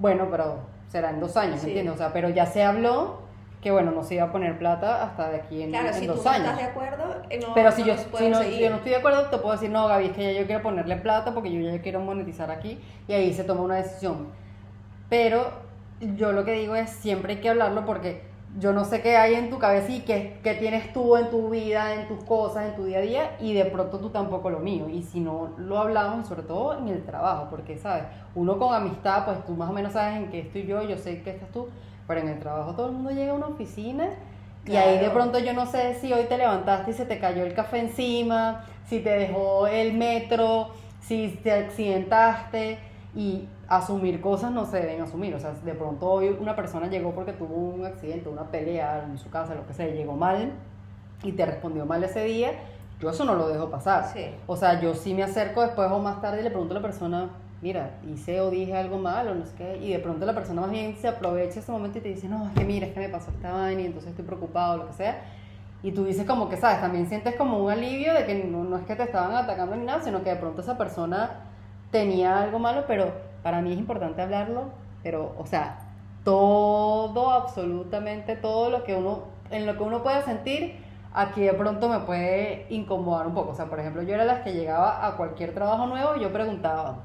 Bueno, 0.00 0.26
pero 0.30 0.75
será 0.88 1.10
en 1.10 1.20
dos 1.20 1.36
años, 1.36 1.60
Sí. 1.60 1.66
¿me 1.66 1.72
entiendes? 1.72 1.94
O 1.94 1.98
sea, 1.98 2.12
pero 2.12 2.28
ya 2.28 2.46
se 2.46 2.62
habló 2.62 3.24
que, 3.62 3.70
bueno, 3.72 3.90
no 3.90 4.04
se 4.04 4.14
iba 4.14 4.24
a 4.24 4.32
poner 4.32 4.58
plata 4.58 5.02
hasta 5.02 5.30
de 5.30 5.36
aquí 5.38 5.62
en, 5.62 5.70
Claro, 5.70 5.88
en 5.88 5.94
si 5.94 6.06
tú 6.06 6.12
dos 6.14 6.26
años. 6.26 6.40
estás 6.50 6.56
de 6.58 6.64
acuerdo, 6.64 7.04
eh, 7.30 7.40
no, 7.40 7.54
Pero 7.54 7.72
si 7.72 7.82
no 7.82 7.88
yo, 7.88 7.96
si, 8.16 8.28
no, 8.28 8.42
si 8.42 8.58
yo 8.60 8.70
no 8.70 8.76
estoy 8.76 8.90
de 8.90 8.96
acuerdo, 8.96 9.24
te 9.28 9.38
puedo 9.38 9.52
decir, 9.52 9.70
no, 9.70 9.88
Gaby, 9.88 10.06
es 10.06 10.12
que 10.12 10.34
ya 10.34 10.40
yo 10.40 10.46
quiero 10.46 10.62
ponerle 10.62 10.96
plata 10.96 11.32
porque 11.34 11.50
yo 11.52 11.60
ya 11.72 11.80
quiero 11.82 12.00
monetizar 12.00 12.50
aquí 12.50 12.80
y 13.08 13.12
ahí 13.12 13.32
se 13.34 13.42
toma 13.44 13.62
una 13.62 13.74
decisión. 13.76 14.28
Pero 15.08 15.50
yo 16.16 16.32
lo 16.32 16.44
que 16.44 16.52
digo 16.52 16.76
es, 16.76 16.90
siempre 16.90 17.34
hay 17.34 17.40
que 17.40 17.48
hablarlo 17.48 17.84
porque 17.86 18.22
yo 18.58 18.72
no 18.72 18.84
sé 18.84 19.02
qué 19.02 19.16
hay 19.16 19.34
en 19.34 19.50
tu 19.50 19.58
cabeza 19.58 19.92
y 19.92 20.00
qué, 20.00 20.40
qué 20.42 20.54
tienes 20.54 20.92
tú 20.92 21.16
en 21.16 21.28
tu 21.28 21.50
vida, 21.50 21.94
en 21.94 22.08
tus 22.08 22.24
cosas, 22.24 22.66
en 22.66 22.76
tu 22.76 22.84
día 22.84 22.98
a 22.98 23.02
día 23.02 23.36
y 23.38 23.52
de 23.52 23.66
pronto 23.66 23.98
tú 23.98 24.08
tampoco 24.08 24.48
lo 24.48 24.60
mío. 24.60 24.88
Y 24.88 25.02
si 25.02 25.20
no 25.20 25.50
lo 25.58 25.78
hablamos, 25.78 26.26
sobre 26.26 26.42
todo 26.42 26.78
en 26.78 26.88
el 26.88 27.04
trabajo, 27.04 27.48
porque, 27.50 27.76
¿sabes? 27.76 28.04
Uno 28.34 28.58
con 28.58 28.74
amistad, 28.74 29.26
pues 29.26 29.44
tú 29.44 29.52
más 29.52 29.68
o 29.68 29.72
menos 29.72 29.92
sabes 29.92 30.16
en 30.16 30.30
qué 30.30 30.40
estoy 30.40 30.66
yo, 30.66 30.82
yo 30.82 30.96
sé 30.96 31.22
que 31.22 31.30
estás 31.30 31.50
tú, 31.50 31.68
pero 32.06 32.20
en 32.20 32.28
el 32.28 32.38
trabajo 32.38 32.74
todo 32.74 32.86
el 32.86 32.92
mundo 32.92 33.10
llega 33.10 33.32
a 33.32 33.34
una 33.34 33.46
oficina 33.46 34.08
y 34.64 34.74
ahí 34.74 34.98
de 34.98 35.10
pronto 35.10 35.38
yo 35.38 35.52
no 35.52 35.66
sé 35.66 35.94
si 35.94 36.12
hoy 36.12 36.24
te 36.24 36.38
levantaste 36.38 36.90
y 36.90 36.94
se 36.94 37.06
te 37.06 37.18
cayó 37.20 37.44
el 37.44 37.54
café 37.54 37.78
encima, 37.78 38.64
si 38.86 39.00
te 39.00 39.10
dejó 39.10 39.66
el 39.66 39.92
metro, 39.92 40.70
si 41.00 41.38
te 41.42 41.52
accidentaste 41.52 42.78
y 43.14 43.48
asumir 43.68 44.20
cosas 44.20 44.52
no 44.52 44.64
se 44.64 44.78
deben 44.78 45.02
asumir. 45.02 45.34
O 45.34 45.40
sea, 45.40 45.52
de 45.52 45.74
pronto 45.74 46.10
hoy 46.10 46.36
una 46.40 46.54
persona 46.54 46.88
llegó 46.88 47.12
porque 47.12 47.32
tuvo 47.32 47.54
un 47.54 47.84
accidente, 47.84 48.28
una 48.28 48.44
pelea 48.44 49.04
en 49.04 49.18
su 49.18 49.30
casa, 49.30 49.54
lo 49.54 49.66
que 49.66 49.74
sea, 49.74 49.86
llegó 49.86 50.14
mal 50.14 50.52
y 51.22 51.32
te 51.32 51.46
respondió 51.46 51.86
mal 51.86 52.02
ese 52.04 52.24
día, 52.24 52.52
yo 53.00 53.10
eso 53.10 53.24
no 53.24 53.34
lo 53.34 53.48
dejo 53.48 53.70
pasar. 53.70 54.06
Sí. 54.12 54.26
O 54.46 54.56
sea, 54.56 54.80
yo 54.80 54.94
sí 54.94 55.14
me 55.14 55.22
acerco 55.22 55.62
después 55.62 55.90
o 55.90 55.98
más 55.98 56.20
tarde 56.20 56.40
y 56.40 56.44
le 56.44 56.50
pregunto 56.50 56.74
a 56.74 56.78
la 56.78 56.82
persona, 56.82 57.30
mira, 57.62 57.98
hice 58.06 58.40
o 58.40 58.50
dije 58.50 58.76
algo 58.76 58.98
mal 58.98 59.28
o 59.28 59.34
no 59.34 59.44
sé 59.44 59.54
qué, 59.56 59.76
y 59.78 59.92
de 59.92 59.98
pronto 59.98 60.24
la 60.24 60.34
persona 60.34 60.60
más 60.62 60.70
bien 60.70 60.96
se 60.96 61.08
aprovecha 61.08 61.60
ese 61.60 61.72
momento 61.72 61.98
y 61.98 62.02
te 62.02 62.08
dice, 62.08 62.28
no, 62.28 62.46
es 62.46 62.52
que 62.52 62.64
mira, 62.64 62.86
es 62.86 62.92
que 62.92 63.00
me 63.00 63.08
pasó 63.08 63.30
esta 63.30 63.52
vaina 63.52 63.82
y 63.82 63.86
entonces 63.86 64.10
estoy 64.10 64.24
preocupado, 64.24 64.76
lo 64.78 64.86
que 64.86 64.92
sea. 64.92 65.24
Y 65.82 65.92
tú 65.92 66.04
dices 66.04 66.26
como 66.26 66.48
que, 66.48 66.56
¿sabes? 66.56 66.80
También 66.80 67.06
sientes 67.06 67.36
como 67.36 67.58
un 67.58 67.70
alivio 67.70 68.14
de 68.14 68.24
que 68.24 68.44
no, 68.44 68.64
no 68.64 68.76
es 68.76 68.84
que 68.84 68.96
te 68.96 69.04
estaban 69.04 69.34
atacando 69.34 69.76
ni 69.76 69.84
nada, 69.84 70.02
sino 70.02 70.22
que 70.22 70.30
de 70.30 70.36
pronto 70.36 70.62
esa 70.62 70.78
persona 70.78 71.30
tenía 71.90 72.42
algo 72.42 72.58
malo, 72.58 72.84
pero 72.86 73.12
para 73.46 73.60
mí 73.62 73.72
es 73.72 73.78
importante 73.78 74.20
hablarlo, 74.20 74.64
pero, 75.04 75.36
o 75.38 75.46
sea, 75.46 75.78
todo, 76.24 77.30
absolutamente 77.30 78.34
todo 78.34 78.70
lo 78.70 78.82
que 78.82 78.96
uno, 78.96 79.20
en 79.52 79.66
lo 79.66 79.76
que 79.76 79.84
uno 79.84 80.02
puede 80.02 80.20
sentir, 80.22 80.74
aquí 81.14 81.42
de 81.42 81.52
pronto 81.52 81.88
me 81.88 82.00
puede 82.00 82.66
incomodar 82.70 83.24
un 83.28 83.34
poco. 83.34 83.52
O 83.52 83.54
sea, 83.54 83.66
por 83.66 83.78
ejemplo, 83.78 84.02
yo 84.02 84.14
era 84.14 84.24
las 84.24 84.40
que 84.40 84.52
llegaba 84.52 85.06
a 85.06 85.16
cualquier 85.16 85.54
trabajo 85.54 85.86
nuevo 85.86 86.16
y 86.16 86.22
yo 86.22 86.32
preguntaba, 86.32 86.96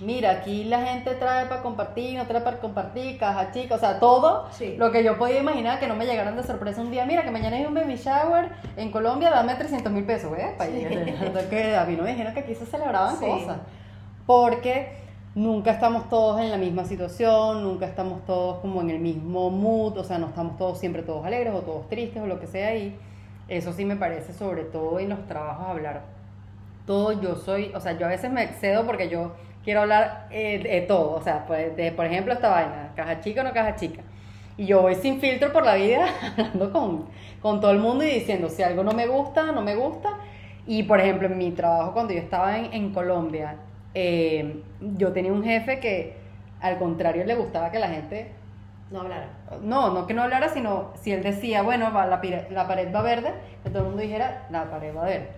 mira, 0.00 0.32
aquí 0.32 0.64
la 0.64 0.80
gente 0.82 1.14
trae 1.14 1.46
para 1.46 1.62
compartir, 1.62 2.18
no 2.18 2.26
trae 2.26 2.40
para 2.40 2.58
compartir, 2.58 3.16
caja 3.16 3.52
chica, 3.52 3.76
o 3.76 3.78
sea, 3.78 4.00
todo 4.00 4.48
Sí. 4.50 4.74
lo 4.76 4.90
que 4.90 5.04
yo 5.04 5.18
podía 5.18 5.38
imaginar 5.38 5.78
que 5.78 5.86
no 5.86 5.94
me 5.94 6.04
llegaran 6.04 6.34
de 6.34 6.42
sorpresa 6.42 6.80
un 6.80 6.90
día, 6.90 7.06
mira, 7.06 7.22
que 7.22 7.30
mañana 7.30 7.58
hay 7.58 7.64
un 7.64 7.74
baby 7.74 7.94
shower 7.94 8.48
en 8.76 8.90
Colombia, 8.90 9.30
dame 9.30 9.54
300 9.54 9.92
mil 9.92 10.02
pesos, 10.04 10.36
¿eh? 10.36 10.52
Pa' 10.58 10.64
Sí. 10.66 10.84
que 11.48 11.76
a 11.76 11.84
mí 11.84 11.94
no 11.94 12.02
me 12.02 12.10
dijeron 12.10 12.34
que 12.34 12.40
aquí 12.40 12.56
se 12.56 12.66
celebraban 12.66 13.16
Sí. 13.16 13.24
cosas, 13.24 13.58
porque 14.26 14.98
nunca 15.34 15.70
estamos 15.72 16.08
todos 16.08 16.40
en 16.40 16.50
la 16.50 16.56
misma 16.56 16.84
situación, 16.84 17.62
nunca 17.62 17.86
estamos 17.86 18.24
todos 18.26 18.60
como 18.60 18.80
en 18.80 18.90
el 18.90 18.98
mismo 18.98 19.50
mood, 19.50 19.98
o 19.98 20.04
sea, 20.04 20.18
no 20.18 20.28
estamos 20.28 20.56
todos 20.56 20.78
siempre 20.78 21.02
todos 21.02 21.24
alegres 21.24 21.54
o 21.54 21.60
todos 21.60 21.88
tristes 21.88 22.22
o 22.22 22.26
lo 22.26 22.40
que 22.40 22.46
sea, 22.46 22.76
y 22.76 22.96
eso 23.48 23.72
sí 23.72 23.84
me 23.84 23.96
parece 23.96 24.32
sobre 24.32 24.64
todo 24.64 24.98
en 24.98 25.10
los 25.10 25.26
trabajos 25.26 25.66
hablar 25.66 26.20
todo, 26.86 27.20
yo 27.20 27.36
soy, 27.36 27.70
o 27.74 27.80
sea, 27.80 27.96
yo 27.96 28.06
a 28.06 28.08
veces 28.08 28.32
me 28.32 28.42
excedo 28.42 28.84
porque 28.84 29.08
yo 29.08 29.32
quiero 29.62 29.82
hablar 29.82 30.26
eh, 30.30 30.58
de 30.58 30.80
todo, 30.82 31.12
o 31.14 31.22
sea, 31.22 31.46
pues, 31.46 31.76
de, 31.76 31.92
por 31.92 32.06
ejemplo, 32.06 32.32
esta 32.32 32.48
vaina, 32.48 32.92
caja 32.96 33.20
chica 33.20 33.42
o 33.42 33.44
no 33.44 33.52
caja 33.52 33.76
chica. 33.76 34.02
Y 34.56 34.66
yo 34.66 34.82
voy 34.82 34.96
sin 34.96 35.20
filtro 35.20 35.52
por 35.52 35.64
la 35.64 35.76
vida, 35.76 36.06
hablando 36.36 36.72
con, 36.72 37.04
con 37.40 37.60
todo 37.60 37.70
el 37.70 37.78
mundo 37.78 38.04
y 38.04 38.08
diciendo 38.08 38.48
si 38.48 38.62
algo 38.62 38.82
no 38.82 38.92
me 38.92 39.06
gusta, 39.06 39.52
no 39.52 39.62
me 39.62 39.76
gusta. 39.76 40.10
Y 40.66 40.82
por 40.82 41.00
ejemplo, 41.00 41.28
en 41.28 41.38
mi 41.38 41.52
trabajo, 41.52 41.92
cuando 41.92 42.12
yo 42.12 42.18
estaba 42.18 42.58
en, 42.58 42.72
en 42.72 42.92
Colombia, 42.92 43.56
eh, 43.94 44.62
yo 44.80 45.12
tenía 45.12 45.32
un 45.32 45.44
jefe 45.44 45.80
que 45.80 46.16
al 46.60 46.78
contrario 46.78 47.24
le 47.24 47.34
gustaba 47.34 47.70
que 47.70 47.78
la 47.78 47.88
gente 47.88 48.32
No 48.90 49.00
hablar. 49.02 49.28
no, 49.62 49.90
no 49.92 50.06
que 50.06 50.14
no 50.14 50.22
hablara, 50.22 50.48
sino 50.48 50.92
si 51.00 51.12
él 51.12 51.22
decía, 51.22 51.62
bueno, 51.62 51.92
va, 51.92 52.06
la, 52.06 52.20
la 52.50 52.66
pared 52.66 52.92
va 52.94 53.02
verde, 53.02 53.32
que 53.62 53.70
todo 53.70 53.80
el 53.82 53.88
mundo 53.88 54.02
dijera, 54.02 54.46
la 54.50 54.70
pared 54.70 54.94
va 54.96 55.04
verde. 55.04 55.28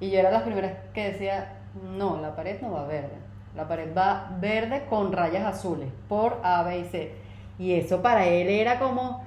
Y 0.00 0.10
yo 0.10 0.18
era 0.20 0.30
las 0.30 0.42
primeras 0.42 0.72
que 0.94 1.12
decía, 1.12 1.54
no, 1.74 2.20
la 2.20 2.36
pared 2.36 2.60
no 2.60 2.70
va 2.72 2.86
verde. 2.86 3.16
La 3.54 3.66
pared 3.66 3.92
va 3.96 4.36
verde 4.40 4.84
con 4.88 5.12
rayas 5.12 5.44
azules, 5.46 5.90
por 6.08 6.40
A, 6.44 6.62
B 6.62 6.78
y 6.80 6.84
C. 6.84 7.14
Y 7.58 7.74
eso 7.74 8.02
para 8.02 8.26
él 8.26 8.48
era 8.48 8.78
como, 8.78 9.24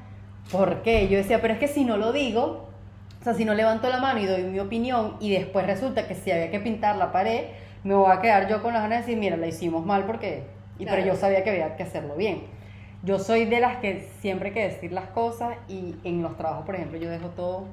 ¿por 0.52 0.82
qué? 0.84 1.08
Yo 1.08 1.17
decía, 1.17 1.41
pero 1.41 1.54
es 1.56 1.60
que 1.60 1.67
si 1.67 1.84
no 1.86 1.98
lo 1.98 2.12
digo, 2.13 2.70
o 3.20 3.24
sea, 3.24 3.34
si 3.34 3.46
no 3.46 3.54
levanto 3.54 3.89
la 3.89 4.00
mano 4.00 4.20
y 4.20 4.26
doy 4.26 4.44
mi 4.44 4.60
opinión 4.60 5.17
y 5.20 5.32
después 5.32 5.65
resulta 5.65 6.08
que 6.08 6.15
si 6.15 6.32
había 6.32 6.52
que 6.52 6.60
pintar 6.60 6.96
la 6.98 7.12
pared, 7.12 7.46
me 7.84 7.94
voy 7.96 8.12
a 8.12 8.22
quedar 8.22 8.48
yo 8.48 8.62
con 8.62 8.74
las 8.74 8.84
ganas 8.84 9.00
de 9.00 9.06
decir, 9.06 9.17
mira, 9.17 9.38
la 9.38 9.48
hicimos 9.48 9.86
mal 9.86 10.06
porque... 10.06 10.44
Y, 10.80 10.86
Pero 10.86 11.06
yo 11.06 11.15
sabía 11.15 11.44
que 11.44 11.52
había 11.52 11.76
que 11.76 11.84
hacerlo 11.84 12.15
bien. 12.15 12.44
Yo 13.04 13.20
soy 13.20 13.46
de 13.46 13.60
las 13.60 13.78
que 13.78 14.08
siempre 14.20 14.50
hay 14.50 14.54
que 14.54 14.63
decir 14.67 14.91
las 14.91 15.06
cosas 15.10 15.56
y 15.67 15.96
en 16.04 16.22
los 16.22 16.38
trabajos, 16.38 16.65
por 16.65 16.76
ejemplo, 16.76 16.98
yo 17.00 17.10
dejo 17.10 17.28
todo 17.30 17.65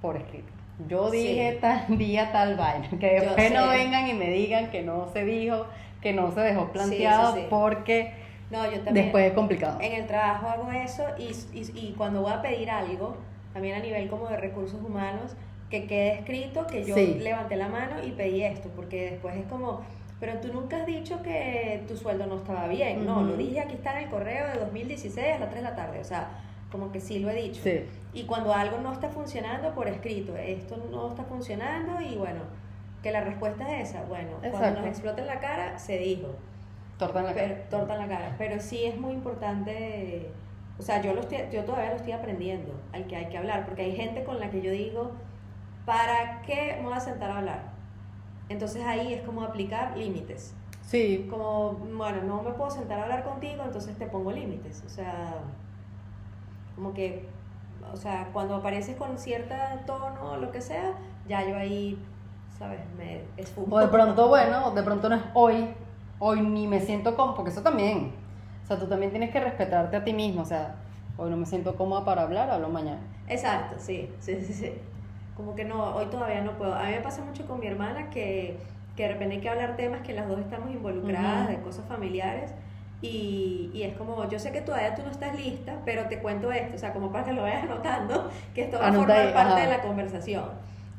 por 0.00 0.16
escrito. 0.16 0.52
Yo 0.88 1.10
Sí. 1.10 1.18
dije 1.18 1.58
tal 1.60 1.98
día 1.98 2.30
tal 2.32 2.56
vaina, 2.56 2.88
que 2.98 3.20
después 3.20 3.52
no 3.52 3.68
vengan 3.68 4.08
y 4.08 4.12
me 4.14 4.30
digan 4.30 4.70
que 4.70 4.82
no 4.82 5.08
se 5.12 5.24
dijo, 5.24 5.66
que 6.00 6.12
no 6.12 6.30
se 6.32 6.40
dejó 6.40 6.70
planteado, 6.72 7.34
sí, 7.34 7.40
sí. 7.40 7.46
porque 7.48 8.12
No, 8.50 8.64
yo 8.70 8.80
también. 8.80 9.06
después 9.06 9.26
es 9.26 9.32
complicado. 9.32 9.78
En 9.80 9.92
el 9.92 10.06
trabajo 10.06 10.48
hago 10.48 10.70
eso 10.72 11.04
y, 11.18 11.30
y, 11.56 11.60
y 11.78 11.94
cuando 11.96 12.22
voy 12.22 12.32
a 12.32 12.42
pedir 12.42 12.70
algo, 12.70 13.16
también 13.52 13.76
a 13.76 13.78
nivel 13.80 14.08
como 14.08 14.28
de 14.28 14.36
recursos 14.36 14.80
humanos, 14.82 15.36
que 15.80 15.86
quede 15.86 16.12
escrito 16.14 16.66
que 16.66 16.84
yo 16.84 16.94
Sí. 16.94 17.18
levanté 17.20 17.56
la 17.56 17.68
mano 17.68 17.96
y 18.04 18.12
pedí 18.12 18.42
esto, 18.44 18.68
porque 18.76 19.10
después 19.12 19.34
es 19.36 19.46
como, 19.46 19.80
pero 20.20 20.38
tú 20.40 20.52
nunca 20.52 20.78
has 20.78 20.86
dicho 20.86 21.20
que 21.22 21.82
tu 21.88 21.96
sueldo 21.96 22.26
no 22.26 22.36
estaba 22.36 22.68
bien, 22.68 23.04
no, 23.04 23.16
Ujú. 23.18 23.24
lo 23.30 23.36
dije 23.36 23.60
aquí 23.60 23.74
está 23.74 23.98
en 23.98 24.04
el 24.04 24.10
correo 24.10 24.46
de 24.52 24.60
2016 24.60 25.34
a 25.34 25.38
las 25.40 25.50
3 25.50 25.62
de 25.64 25.70
la 25.70 25.74
tarde, 25.76 25.98
o 25.98 26.04
sea, 26.04 26.28
como 26.70 26.92
que 26.92 27.00
sí 27.00 27.18
lo 27.18 27.30
he 27.30 27.34
dicho. 27.42 27.60
Sí. 27.62 27.84
Y 28.12 28.24
cuando 28.24 28.52
algo 28.54 28.78
no 28.78 28.92
está 28.92 29.08
funcionando, 29.08 29.74
por 29.74 29.88
escrito, 29.88 30.36
esto 30.36 30.76
no 30.90 31.08
está 31.08 31.24
funcionando 31.24 32.00
y 32.00 32.14
bueno, 32.16 32.40
que 33.02 33.10
la 33.10 33.20
respuesta 33.20 33.76
es 33.78 33.90
esa, 33.90 34.02
bueno, 34.04 34.30
cuando 34.40 34.58
Exacto. 34.58 34.80
nos 34.80 34.88
explota 34.88 35.20
en 35.22 35.26
la 35.26 35.40
cara, 35.40 35.78
se 35.78 35.98
dijo. 35.98 36.28
Torta 36.98 37.18
en 37.20 37.26
la 37.26 37.34
cara. 37.34 37.48
Pero, 37.48 37.60
torta 37.70 37.94
en 37.94 38.00
la 38.00 38.08
cara. 38.08 38.34
Pero 38.38 38.60
sí 38.60 38.84
es 38.84 38.96
muy 38.96 39.12
importante 39.12 40.30
O 40.78 40.82
sea, 40.82 41.00
yo, 41.00 41.14
lo 41.14 41.20
estoy, 41.20 41.38
yo 41.52 41.64
todavía 41.64 41.90
lo 41.90 41.96
estoy 41.96 42.12
aprendiendo, 42.12 42.72
al 42.92 43.06
que 43.06 43.14
hay 43.14 43.26
que 43.26 43.38
hablar, 43.38 43.64
porque 43.64 43.82
hay 43.82 43.94
gente 43.94 44.24
con 44.24 44.40
la 44.40 44.50
que 44.50 44.60
yo 44.60 44.72
digo, 44.72 45.12
¿para 45.84 46.42
qué 46.42 46.76
me 46.80 46.84
voy 46.84 46.94
a 46.94 47.00
sentar 47.00 47.30
a 47.30 47.38
hablar? 47.38 47.62
Entonces 48.48 48.84
ahí 48.84 49.14
es 49.14 49.22
como 49.22 49.42
aplicar 49.42 49.96
límites. 49.96 50.54
Sí. 50.82 51.26
Como, 51.30 51.72
bueno, 51.72 52.22
no 52.22 52.42
me 52.42 52.50
puedo 52.52 52.70
sentar 52.70 52.98
a 52.98 53.02
hablar 53.04 53.24
contigo, 53.24 53.62
entonces 53.64 53.96
te 53.96 54.06
pongo 54.06 54.32
límites. 54.32 54.82
O 54.86 54.88
sea, 54.88 55.38
como 56.74 56.92
que, 56.92 57.26
o 57.92 57.96
sea, 57.96 58.28
cuando 58.32 58.56
apareces 58.56 58.96
con 58.96 59.18
cierta 59.18 59.82
tono 59.86 60.32
o 60.32 60.36
lo 60.36 60.50
que 60.50 60.60
sea, 60.60 60.92
ya 61.26 61.46
yo 61.48 61.56
ahí, 61.56 61.98
¿sabes? 62.58 62.80
Me 62.98 63.22
esfumo. 63.36 63.74
O 63.74 63.78
de 63.78 63.88
pronto, 63.88 64.28
bueno, 64.28 64.70
de 64.72 64.82
pronto 64.82 65.08
no 65.08 65.16
es 65.16 65.22
hoy, 65.32 65.74
hoy 66.18 66.40
ni 66.42 66.66
me 66.66 66.80
siento 66.80 67.16
cómodo, 67.16 67.36
porque 67.36 67.50
eso 67.50 67.62
también. 67.62 68.12
O 68.62 68.66
sea, 68.66 68.78
tú 68.78 68.86
también 68.86 69.10
tienes 69.10 69.30
que 69.30 69.40
respetarte 69.40 69.96
a 69.96 70.04
ti 70.04 70.12
mismo, 70.12 70.42
o 70.42 70.46
sea, 70.46 70.76
hoy 71.16 71.30
no 71.30 71.36
me 71.36 71.46
siento 71.46 71.76
cómoda 71.76 72.04
para 72.04 72.22
hablar, 72.22 72.50
hablo 72.50 72.68
mañana. 72.68 73.00
Exacto, 73.26 73.76
sí, 73.78 74.10
sí, 74.18 74.40
sí, 74.42 74.52
sí. 74.52 74.72
Como 75.36 75.54
que 75.54 75.64
no, 75.64 75.94
hoy 75.96 76.06
todavía 76.06 76.40
no 76.42 76.52
puedo. 76.52 76.74
A 76.74 76.84
mí 76.84 76.92
me 76.92 77.00
pasa 77.00 77.22
mucho 77.24 77.46
con 77.46 77.58
mi 77.60 77.66
hermana 77.66 78.10
que, 78.10 78.56
que 78.96 79.02
de 79.04 79.08
repente 79.14 79.34
hay 79.36 79.40
que 79.40 79.48
hablar 79.48 79.76
temas 79.76 80.00
que 80.02 80.12
las 80.12 80.28
dos 80.28 80.38
estamos 80.38 80.70
involucradas, 80.70 81.44
Ujú. 81.48 81.52
de 81.56 81.62
cosas 81.62 81.84
familiares. 81.86 82.52
Y, 83.02 83.70
y 83.74 83.82
es 83.82 83.94
como, 83.96 84.28
yo 84.30 84.38
sé 84.38 84.50
que 84.52 84.62
todavía 84.62 84.94
tú 84.94 85.02
no 85.02 85.10
estás 85.10 85.34
lista, 85.36 85.74
pero 85.84 86.04
te 86.08 86.20
cuento 86.20 86.50
esto, 86.50 86.76
o 86.76 86.78
sea, 86.78 86.92
como 86.92 87.12
para 87.12 87.24
que 87.24 87.32
lo 87.32 87.42
vayas 87.42 87.64
anotando, 87.64 88.30
que 88.54 88.62
esto 88.64 88.78
va 88.78 88.86
a 88.86 88.88
Anota 88.88 89.00
formar 89.06 89.26
ahí, 89.26 89.32
parte 89.34 89.52
ajá. 89.52 89.60
de 89.60 89.66
la 89.76 89.82
conversación. 89.82 90.44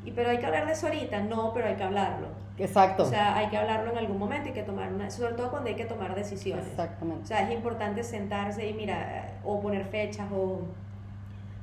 Y 0.03 0.11
pero 0.11 0.29
hay 0.29 0.37
que 0.37 0.45
hablar 0.45 0.67
de 0.67 0.73
eso 0.73 0.85
ahorita, 0.85 1.21
no, 1.21 1.51
pero 1.53 1.67
hay 1.67 1.75
que 1.75 1.83
hablarlo. 1.83 2.27
Exacto. 2.59 3.03
O 3.03 3.05
sea, 3.07 3.35
hay 3.35 3.47
que 3.47 3.57
hablarlo 3.57 3.91
en 3.91 3.97
algún 3.97 4.19
momento 4.19 4.49
y 4.49 4.51
que 4.51 4.61
tomar 4.61 4.93
una, 4.93 5.09
sobre 5.09 5.33
todo 5.33 5.49
cuando 5.49 5.69
hay 5.69 5.75
que 5.75 5.85
tomar 5.85 6.13
decisiones. 6.13 6.65
O 6.65 6.69
Exactamente. 6.69 7.25
sea, 7.25 7.41
es 7.49 7.51
importante 7.55 8.03
sentarse 8.03 8.67
y 8.67 8.73
mira, 8.73 9.31
o 9.43 9.59
poner 9.59 9.85
fechas 9.85 10.27
o... 10.31 10.59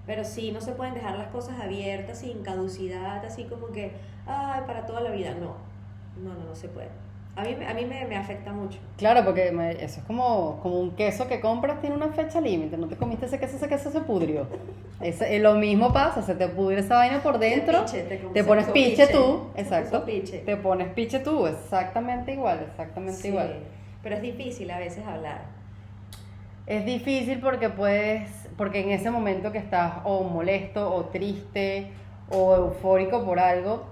Pero 0.06 0.24
sí, 0.24 0.50
no 0.52 0.60
se 0.60 0.72
pueden 0.72 0.94
dejar 0.94 1.16
las 1.16 1.28
cosas 1.28 1.60
abiertas, 1.60 2.18
sin 2.18 2.42
caducidad, 2.42 3.24
así 3.24 3.44
como 3.44 3.68
que, 3.68 3.92
ay, 4.26 4.62
para 4.66 4.84
toda 4.84 5.00
la 5.00 5.10
vida. 5.10 5.34
No, 5.34 5.54
no, 6.22 6.34
no, 6.34 6.44
no 6.48 6.54
se 6.54 6.68
puede. 6.68 6.88
A 7.34 7.42
mí, 7.44 7.56
a 7.66 7.72
mí 7.72 7.86
me, 7.86 8.04
me 8.06 8.16
afecta 8.16 8.52
mucho. 8.52 8.78
Claro, 8.98 9.24
porque 9.24 9.50
me- 9.52 9.70
eso 9.82 10.00
es 10.00 10.06
como, 10.06 10.58
como 10.62 10.78
un 10.80 10.90
queso 10.90 11.28
que 11.28 11.40
compras, 11.40 11.80
tiene 11.80 11.96
una 11.96 12.08
fecha 12.08 12.40
límite. 12.42 12.76
No 12.76 12.88
te 12.88 12.96
comiste 12.96 13.24
ese 13.26 13.38
queso, 13.38 13.56
ese 13.56 13.68
queso 13.68 13.90
se 13.90 14.00
pudrió. 14.00 14.46
Es, 15.00 15.22
eh, 15.22 15.38
lo 15.38 15.54
mismo 15.54 15.92
pasa, 15.94 16.20
se 16.20 16.34
te 16.34 16.46
pudre 16.48 16.80
esa 16.80 16.96
vaina 16.96 17.22
por 17.22 17.38
dentro. 17.38 17.84
piche, 17.86 18.02
te- 18.02 18.44
pones 18.44 18.66
piche 18.66 19.06
piche, 19.06 19.06
tú, 19.06 19.44
exacto. 19.56 20.04
piche. 20.04 20.38
Te 20.40 20.56
pones 20.58 20.88
piche 20.92 21.20
tú, 21.20 21.46
exactamente 21.46 22.32
igual, 22.32 22.66
exactamente 22.68 23.22
Sí, 23.22 23.28
igual. 23.28 23.60
Pero 24.02 24.16
es 24.16 24.22
difícil 24.22 24.70
a 24.70 24.78
veces 24.78 25.06
hablar. 25.06 25.61
Es 26.66 26.84
difícil 26.84 27.40
porque 27.40 27.68
puedes, 27.68 28.48
porque 28.56 28.80
en 28.80 28.90
ese 28.90 29.10
momento 29.10 29.50
que 29.52 29.58
estás 29.58 29.94
o 30.04 30.22
molesto 30.22 30.94
o 30.94 31.06
triste 31.06 31.92
o 32.30 32.54
eufórico 32.54 33.24
por 33.24 33.40
algo, 33.40 33.84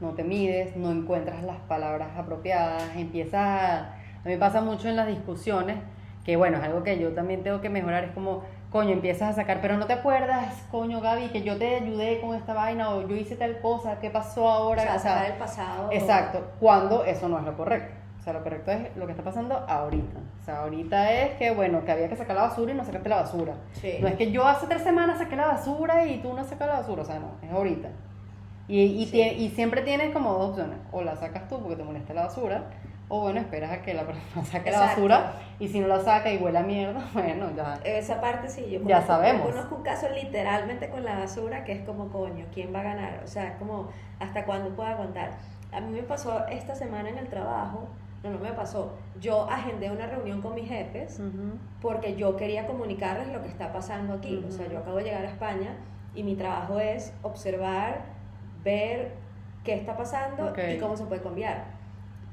no 0.00 0.10
te 0.10 0.22
mides, 0.22 0.76
no 0.76 0.90
encuentras 0.92 1.42
las 1.42 1.56
palabras 1.60 2.08
apropiadas, 2.16 2.82
empiezas 2.96 3.34
a... 3.40 3.78
A 3.88 4.22
mí 4.24 4.32
me 4.32 4.38
pasa 4.38 4.60
mucho 4.60 4.88
en 4.88 4.96
las 4.96 5.06
discusiones, 5.06 5.76
que 6.24 6.36
bueno, 6.36 6.58
es 6.58 6.64
algo 6.64 6.82
que 6.82 6.98
yo 6.98 7.12
también 7.14 7.42
tengo 7.42 7.60
que 7.60 7.70
mejorar, 7.70 8.04
es 8.04 8.10
como, 8.12 8.42
coño, 8.70 8.90
empiezas 8.90 9.30
a 9.30 9.32
sacar, 9.32 9.60
pero 9.62 9.78
no 9.78 9.86
te 9.86 9.94
acuerdas, 9.94 10.54
coño 10.70 11.00
Gaby, 11.00 11.28
que 11.28 11.42
yo 11.42 11.56
te 11.56 11.76
ayudé 11.76 12.20
con 12.20 12.34
esta 12.36 12.52
vaina 12.52 12.90
o 12.90 13.08
yo 13.08 13.16
hice 13.16 13.36
tal 13.36 13.60
cosa, 13.60 13.98
¿qué 14.00 14.10
pasó 14.10 14.44
O 14.44 14.48
ahora? 14.48 14.82
sea, 14.82 14.96
O 14.96 14.98
sea, 14.98 15.12
sacar 15.14 15.30
el 15.32 15.38
pasado. 15.38 15.88
Exacto, 15.92 16.44
cuando 16.60 17.04
eso 17.04 17.28
no 17.28 17.38
es 17.38 17.44
lo 17.44 17.56
correcto. 17.56 17.94
Sea, 18.28 18.34
lo 18.38 18.44
correcto 18.44 18.70
es 18.72 18.94
lo 18.94 19.06
que 19.06 19.12
está 19.12 19.24
pasando 19.24 19.56
ahorita. 19.56 20.18
O 20.42 20.44
sea, 20.44 20.60
ahorita 20.60 21.12
es 21.14 21.36
que, 21.38 21.50
bueno, 21.50 21.82
que 21.86 21.92
había 21.92 22.10
que 22.10 22.16
sacar 22.16 22.36
la 22.36 22.42
basura 22.42 22.72
y 22.72 22.74
no 22.74 22.84
sacaste 22.84 23.08
la 23.08 23.16
basura. 23.16 23.54
Sí. 23.72 23.94
No 24.02 24.06
es 24.08 24.16
que 24.16 24.30
yo 24.30 24.46
hace 24.46 24.66
tres 24.66 24.82
semanas 24.82 25.16
saqué 25.16 25.34
la 25.34 25.46
basura 25.46 26.04
y 26.04 26.18
tú 26.20 26.34
no 26.34 26.44
sacas 26.44 26.68
la 26.68 26.74
basura. 26.80 27.02
O 27.02 27.04
sea, 27.06 27.18
no, 27.20 27.30
es 27.42 27.50
ahorita. 27.50 27.88
Y, 28.68 28.82
y, 28.82 29.06
Sí. 29.06 29.16
tie- 29.16 29.34
y 29.34 29.48
siempre 29.48 29.80
tienes 29.80 30.12
como 30.12 30.34
dos 30.34 30.50
opciones. 30.50 30.76
O 30.92 31.00
la 31.02 31.16
sacas 31.16 31.48
tú 31.48 31.58
porque 31.58 31.76
te 31.76 31.84
molesta 31.84 32.12
la 32.12 32.24
basura. 32.26 32.64
O 33.08 33.22
bueno, 33.22 33.40
esperas 33.40 33.70
a 33.72 33.80
que 33.80 33.94
la 33.94 34.02
persona 34.06 34.44
saque 34.44 34.70
la 34.72 34.80
basura. 34.80 35.32
Y 35.58 35.68
si 35.68 35.80
no 35.80 35.86
la 35.88 36.00
saca 36.00 36.30
y 36.30 36.36
huele 36.36 36.58
a 36.58 36.62
mierda, 36.62 37.00
bueno, 37.14 37.46
ya. 37.56 37.80
Esa 37.82 38.20
parte 38.20 38.50
sí, 38.50 38.66
yo 38.70 38.80
Ya 38.80 38.96
conozco- 39.00 39.06
sabemos. 39.06 39.46
yo 39.46 39.50
conozco 39.52 39.74
un 39.76 39.82
caso 39.84 40.06
literalmente 40.10 40.90
con 40.90 41.02
la 41.02 41.18
basura 41.18 41.64
que 41.64 41.72
es 41.72 41.80
como, 41.86 42.08
coño, 42.10 42.44
¿quién 42.52 42.74
va 42.74 42.80
a 42.80 42.82
ganar? 42.82 43.22
O 43.24 43.26
sea, 43.26 43.44
es 43.48 43.56
como, 43.56 43.88
¿hasta 44.20 44.44
cuándo 44.44 44.68
puedo 44.76 44.90
aguantar? 44.90 45.30
A 45.72 45.80
mí 45.80 45.90
me 45.94 46.02
pasó 46.02 46.46
esta 46.48 46.74
semana 46.74 47.08
en 47.10 47.16
el 47.18 47.28
trabajo, 47.28 47.88
no, 48.22 48.30
no 48.30 48.38
me 48.40 48.52
pasó, 48.52 48.92
yo 49.20 49.48
agendé 49.48 49.90
una 49.90 50.06
reunión 50.06 50.42
con 50.42 50.54
mis 50.54 50.68
jefes 50.68 51.20
porque 51.80 52.16
yo 52.16 52.36
quería 52.36 52.66
comunicarles 52.66 53.28
lo 53.28 53.42
que 53.42 53.48
está 53.48 53.72
pasando 53.72 54.14
aquí. 54.14 54.44
O 54.46 54.50
sea, 54.50 54.66
yo 54.68 54.78
acabo 54.78 54.96
de 54.96 55.04
llegar 55.04 55.24
a 55.24 55.28
España 55.28 55.76
y 56.14 56.22
mi 56.24 56.34
trabajo 56.34 56.80
es 56.80 57.12
observar, 57.22 58.04
ver 58.64 59.12
qué 59.64 59.74
está 59.74 59.96
pasando 59.96 60.52
y 60.76 60.78
cómo 60.78 60.96
se 60.96 61.04
puede 61.04 61.22
cambiar. 61.22 61.76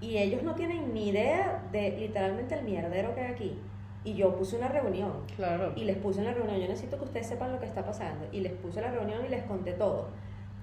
Y 0.02 0.18
ellos 0.18 0.44
no 0.44 0.56
tienen 0.56 0.94
ni 0.94 1.10
idea 1.10 1.64
de 1.72 1.92
literalmente 1.98 2.56
el 2.56 2.64
mierdero 2.66 3.14
que 3.16 3.22
hay 3.22 3.32
aquí. 3.34 3.62
Y 4.04 4.14
yo 4.14 4.36
puse 4.36 4.58
una 4.58 4.68
reunión 4.68 5.12
Claro. 5.36 5.72
y 5.76 5.84
les 5.84 5.98
puse 5.98 6.20
en 6.20 6.26
la 6.26 6.34
reunión, 6.34 6.60
yo 6.60 6.68
necesito 6.68 6.98
que 6.98 7.06
ustedes 7.06 7.26
sepan 7.28 7.52
lo 7.52 7.60
que 7.60 7.66
está 7.66 7.84
pasando. 7.84 8.28
Y 8.32 8.42
les 8.42 8.54
puse 8.54 8.82
la 8.82 8.92
reunión 8.92 9.26
y 9.26 9.30
les 9.30 9.44
conté 9.44 9.72
todo. 9.74 10.10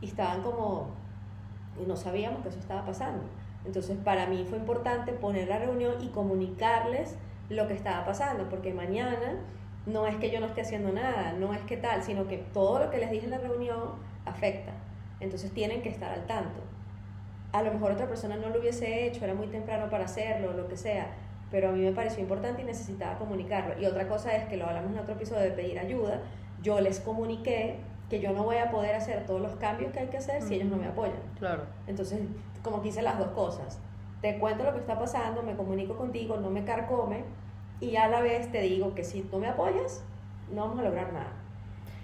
Y 0.01 0.07
estaban 0.07 0.43
como, 0.43 0.89
y 1.81 1.87
no 1.87 1.97
sabíamos 1.97 2.43
que 2.43 2.51
eso 2.51 2.59
estaba 2.61 2.85
pasando. 2.85 3.23
Entonces 3.65 3.97
para 4.03 4.27
mí 4.27 4.45
fue 4.49 4.59
importante 4.59 5.13
poner 5.13 5.49
la 5.49 5.59
reunión 5.59 5.95
y 6.03 6.09
comunicarles 6.09 7.17
lo 7.49 7.69
que 7.69 7.75
estaba 7.75 8.05
pasando, 8.05 8.49
porque 8.49 8.73
mañana 8.73 9.39
no 9.87 10.07
es 10.07 10.17
que 10.17 10.31
yo 10.31 10.41
no 10.41 10.47
esté 10.47 10.63
haciendo 10.63 10.93
nada, 10.93 11.33
no 11.33 11.53
es 11.53 11.61
que 11.63 11.77
tal, 11.77 12.03
sino 12.03 12.27
que 12.29 12.39
todo 12.39 12.79
lo 12.79 12.91
que 12.91 12.99
les 12.99 13.11
dije 13.11 13.25
en 13.25 13.31
la 13.33 13.39
reunión 13.39 13.79
afecta. 14.25 14.73
Entonces 15.21 15.53
tienen 15.53 15.83
que 15.83 15.89
estar 15.89 16.11
al 16.11 16.27
tanto. 16.27 16.61
A 17.53 17.63
lo 17.63 17.73
mejor 17.73 17.93
otra 17.93 18.09
persona 18.09 18.37
no 18.37 18.49
lo 18.49 18.61
hubiese 18.61 19.07
hecho, 19.07 19.25
era 19.25 19.35
muy 19.35 19.49
temprano 19.49 19.91
para 19.91 20.05
hacerlo, 20.05 20.53
lo 20.53 20.69
que 20.69 20.77
sea, 20.77 21.09
pero 21.51 21.69
a 21.69 21.73
mí 21.73 21.81
me 21.81 21.93
pareció 21.93 22.23
importante 22.23 22.63
y 22.63 22.65
necesitaba 22.65 23.19
comunicarlo. 23.19 23.81
Y 23.81 23.87
otra 23.87 24.09
cosa 24.09 24.35
es 24.35 24.45
que 24.49 24.57
lo 24.57 24.67
hablamos 24.67 24.93
en 24.93 24.99
otro 24.99 25.15
episodio 25.15 25.43
de 25.43 25.51
pedir 25.51 25.79
ayuda, 25.79 26.21
yo 26.63 26.81
les 26.81 27.01
comuniqué 27.01 27.77
que 28.13 28.21
yo 28.21 28.35
no 28.35 28.43
voy 28.43 28.59
a 28.59 28.71
poder 28.71 28.95
hacer 28.95 29.25
todos 29.25 29.41
los 29.41 29.57
cambios 29.57 29.91
que 29.91 30.01
hay 30.01 30.09
que 30.09 30.19
hacer 30.19 30.43
si 30.43 30.57
ellos 30.57 30.69
no 30.69 30.77
me 30.77 30.87
apoyan. 30.87 31.17
Claro. 31.39 31.63
Entonces, 31.87 32.21
como 32.63 32.83
que 32.83 32.89
hice 32.89 33.01
las 33.01 33.19
dos 33.19 33.29
cosas. 33.29 33.81
Te 34.21 34.39
cuento 34.39 34.65
lo 34.65 34.75
que 34.75 34.81
está 34.81 34.99
pasando, 34.99 35.43
me 35.43 35.57
comunico 35.57 35.97
contigo, 35.97 36.37
no 36.37 36.51
me 36.51 36.63
carcome 36.63 37.25
y 37.81 37.97
a 37.97 38.09
la 38.09 38.21
vez 38.21 38.53
te 38.53 38.61
digo 38.61 38.95
que 38.95 39.03
si 39.03 39.23
tú 39.23 39.39
me 39.39 39.49
apoyas, 39.49 40.05
no 40.53 40.61
vamos 40.61 40.81
a 40.81 40.83
lograr 40.83 41.11
nada. 41.15 41.33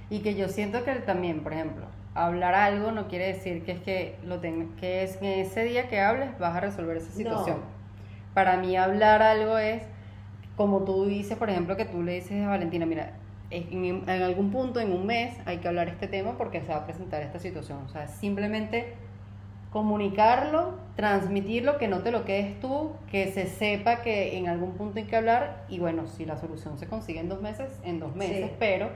Y 0.08 0.20
que 0.20 0.34
yo 0.34 0.48
siento 0.48 0.82
que 0.82 0.94
también, 0.94 1.42
por 1.42 1.52
ejemplo, 1.52 1.84
hablar 2.14 2.54
algo 2.54 2.90
no 2.90 3.06
quiere 3.08 3.26
decir 3.26 3.62
que 3.62 3.72
es 3.72 3.80
que 3.80 4.16
lo 4.24 4.40
que 4.40 5.02
es 5.02 5.18
que 5.18 5.42
ese 5.42 5.62
día 5.64 5.90
que 5.90 6.00
hables 6.00 6.38
vas 6.38 6.56
a 6.56 6.60
resolver 6.60 6.96
esa 6.96 7.12
situación. 7.12 7.58
Para 8.32 8.56
mí 8.56 8.78
hablar 8.78 9.20
algo 9.20 9.58
es 9.58 9.82
como 10.56 10.84
tú 10.84 11.04
dices, 11.04 11.36
por 11.36 11.50
ejemplo, 11.50 11.76
que 11.76 11.84
tú 11.84 12.02
le 12.02 12.14
dices 12.14 12.46
a 12.46 12.48
Valentina, 12.48 12.86
mira, 12.86 13.12
en, 13.50 14.08
en 14.08 14.22
algún 14.22 14.50
punto, 14.50 14.80
en 14.80 14.92
un 14.92 15.06
mes, 15.06 15.34
hay 15.46 15.58
que 15.58 15.68
hablar 15.68 15.88
este 15.88 16.06
tema 16.08 16.36
porque 16.36 16.60
se 16.60 16.68
va 16.68 16.76
a 16.78 16.84
presentar 16.84 17.22
esta 17.22 17.38
situación. 17.38 17.78
O 17.84 17.88
sea, 17.88 18.06
simplemente 18.08 18.94
comunicarlo, 19.72 20.74
transmitirlo, 20.96 21.76
que 21.78 21.88
no 21.88 22.00
te 22.00 22.10
lo 22.10 22.24
quedes 22.24 22.58
tú, 22.60 22.92
que 23.10 23.30
se 23.32 23.46
sepa 23.46 24.02
que 24.02 24.38
en 24.38 24.48
algún 24.48 24.72
punto 24.72 24.98
hay 24.98 25.04
que 25.04 25.16
hablar 25.16 25.64
y 25.68 25.78
bueno, 25.78 26.06
si 26.06 26.24
la 26.24 26.36
solución 26.36 26.78
se 26.78 26.86
consigue 26.86 27.20
en 27.20 27.28
dos 27.28 27.42
meses, 27.42 27.78
en 27.84 28.00
dos 28.00 28.14
meses, 28.16 28.46
Sí. 28.50 28.56
pero 28.58 28.88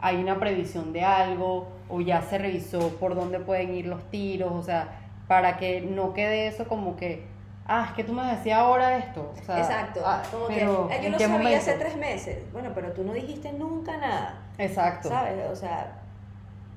hay 0.00 0.16
una 0.16 0.40
previsión 0.40 0.92
de 0.92 1.02
algo 1.02 1.68
o 1.88 2.00
ya 2.00 2.22
se 2.22 2.38
revisó 2.38 2.96
por 2.98 3.14
dónde 3.14 3.38
pueden 3.38 3.74
ir 3.74 3.86
los 3.86 4.02
tiros, 4.10 4.50
o 4.52 4.62
sea, 4.62 4.98
para 5.28 5.58
que 5.58 5.80
no 5.80 6.12
quede 6.12 6.48
eso 6.48 6.66
como 6.66 6.96
que, 6.96 7.22
ah, 7.66 7.86
es 7.88 7.94
que 7.94 8.04
tú 8.04 8.12
me 8.12 8.24
decías 8.24 8.58
ahora 8.58 8.96
esto. 8.98 9.32
O 9.40 9.44
sea, 9.44 9.58
Exacto. 9.58 10.00
ah, 10.04 10.22
como 10.30 10.46
pero, 10.48 10.88
que 10.88 10.94
"Ah, 10.94 10.98
yo 11.00 11.06
¿en 11.06 11.12
lo 11.12 11.18
qué 11.18 11.24
sabía 11.24 11.38
momento? 11.38 11.58
hace 11.58 11.72
tres 11.74 11.96
meses. 11.96 12.52
Bueno, 12.52 12.70
pero 12.74 12.92
tú 12.92 13.04
no 13.04 13.12
dijiste 13.12 13.52
nunca 13.52 13.96
nada. 13.96 14.38
Exacto. 14.58 15.08
¿Sabes? 15.08 15.34
O 15.50 15.56
sea, 15.56 15.92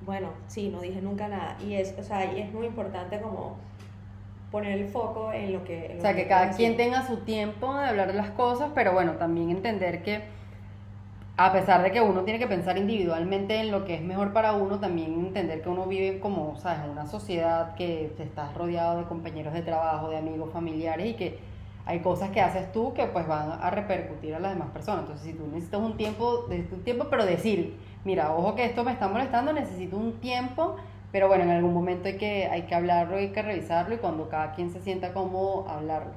bueno, 0.01 0.29
sí, 0.47 0.69
no 0.69 0.81
dije 0.81 1.01
nunca 1.01 1.27
nada. 1.27 1.55
Y 1.65 1.75
es, 1.75 1.95
o 1.97 2.03
sea, 2.03 2.25
y 2.25 2.41
es 2.41 2.51
muy 2.53 2.67
importante 2.67 3.19
como 3.21 3.57
poner 4.51 4.73
el 4.79 4.87
foco 4.87 5.31
en 5.33 5.51
lo 5.53 5.63
que... 5.63 5.93
en 5.93 5.97
O 5.97 6.01
sea, 6.01 6.13
que 6.15 6.27
cada 6.27 6.51
quien 6.51 6.77
tenga 6.77 7.07
su 7.07 7.17
tiempo 7.17 7.73
de 7.75 7.85
hablar 7.87 8.07
de 8.07 8.13
las 8.13 8.29
cosas, 8.31 8.69
pero 8.75 8.93
bueno, 8.93 9.13
también 9.13 9.49
entender 9.49 10.03
que 10.03 10.21
a 11.35 11.51
pesar 11.51 11.81
de 11.81 11.91
que 11.91 11.99
uno 11.99 12.21
tiene 12.23 12.37
que 12.37 12.47
pensar 12.47 12.77
individualmente 12.77 13.59
en 13.59 13.71
lo 13.71 13.85
que 13.85 13.95
es 13.95 14.01
mejor 14.01 14.33
para 14.33 14.53
uno, 14.53 14.79
también 14.79 15.13
entender 15.13 15.61
que 15.61 15.69
uno 15.69 15.87
vive 15.87 16.19
como, 16.19 16.55
sabes, 16.57 16.83
en 16.83 16.91
una 16.91 17.07
sociedad 17.07 17.73
que 17.73 18.13
te 18.17 18.23
estás 18.23 18.53
rodeado 18.53 18.99
de 18.99 19.05
compañeros 19.05 19.53
de 19.53 19.63
trabajo, 19.63 20.09
de 20.09 20.17
amigos, 20.17 20.51
familiares 20.53 21.07
y 21.07 21.13
que 21.15 21.39
hay 21.85 21.99
cosas 22.01 22.29
que 22.29 22.39
haces 22.39 22.71
tú 22.71 22.93
que 22.93 23.07
pues 23.07 23.27
van 23.27 23.59
a 23.61 23.69
repercutir 23.71 24.35
a 24.35 24.39
las 24.39 24.53
demás 24.53 24.69
personas. 24.69 25.01
Entonces, 25.01 25.25
si 25.25 25.33
tú 25.33 25.47
necesitas 25.47 25.81
un 25.81 25.97
tiempo, 25.97 26.45
necesitas 26.49 26.77
un 26.77 26.83
tiempo, 26.83 27.07
pero 27.09 27.25
decir, 27.25 27.77
mira, 28.05 28.33
ojo 28.33 28.53
que 28.55 28.65
esto 28.65 28.83
me 28.83 28.91
está 28.91 29.07
molestando, 29.07 29.53
necesito 29.53 29.97
un 29.97 30.19
tiempo, 30.19 30.75
pero 31.11 31.27
bueno, 31.27 31.45
en 31.45 31.49
algún 31.49 31.73
momento 31.73 32.09
hay 32.09 32.17
que, 32.17 32.45
hay 32.45 32.63
que 32.63 32.75
hablarlo, 32.75 33.17
hay 33.17 33.29
que 33.29 33.41
revisarlo 33.41 33.95
y 33.95 33.97
cuando 33.97 34.29
cada 34.29 34.53
quien 34.53 34.71
se 34.71 34.81
sienta 34.81 35.13
cómodo, 35.13 35.67
hablarlo. 35.67 36.11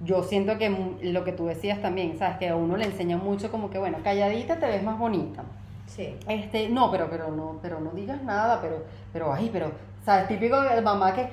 Yo 0.00 0.22
siento 0.22 0.58
que 0.58 0.96
lo 1.02 1.24
que 1.24 1.32
tú 1.32 1.46
decías 1.46 1.80
también, 1.80 2.18
¿sabes? 2.18 2.36
Que 2.38 2.48
a 2.48 2.56
uno 2.56 2.76
le 2.76 2.84
enseña 2.84 3.16
mucho 3.16 3.50
como 3.50 3.70
que, 3.70 3.78
bueno, 3.78 3.98
calladita 4.02 4.56
te 4.58 4.66
ves 4.66 4.82
más 4.82 4.98
bonita. 4.98 5.42
Sí. 5.86 6.16
Este, 6.28 6.68
no, 6.68 6.90
pero, 6.90 7.08
pero 7.08 7.30
no, 7.30 7.58
pero 7.62 7.80
no 7.80 7.90
digas 7.90 8.22
nada, 8.22 8.60
pero, 8.60 8.84
pero, 9.12 9.32
ay, 9.32 9.50
pero, 9.52 9.70
¿sabes? 10.04 10.26
Típico 10.28 10.60
de 10.60 10.80
mamá 10.80 11.14
que 11.14 11.28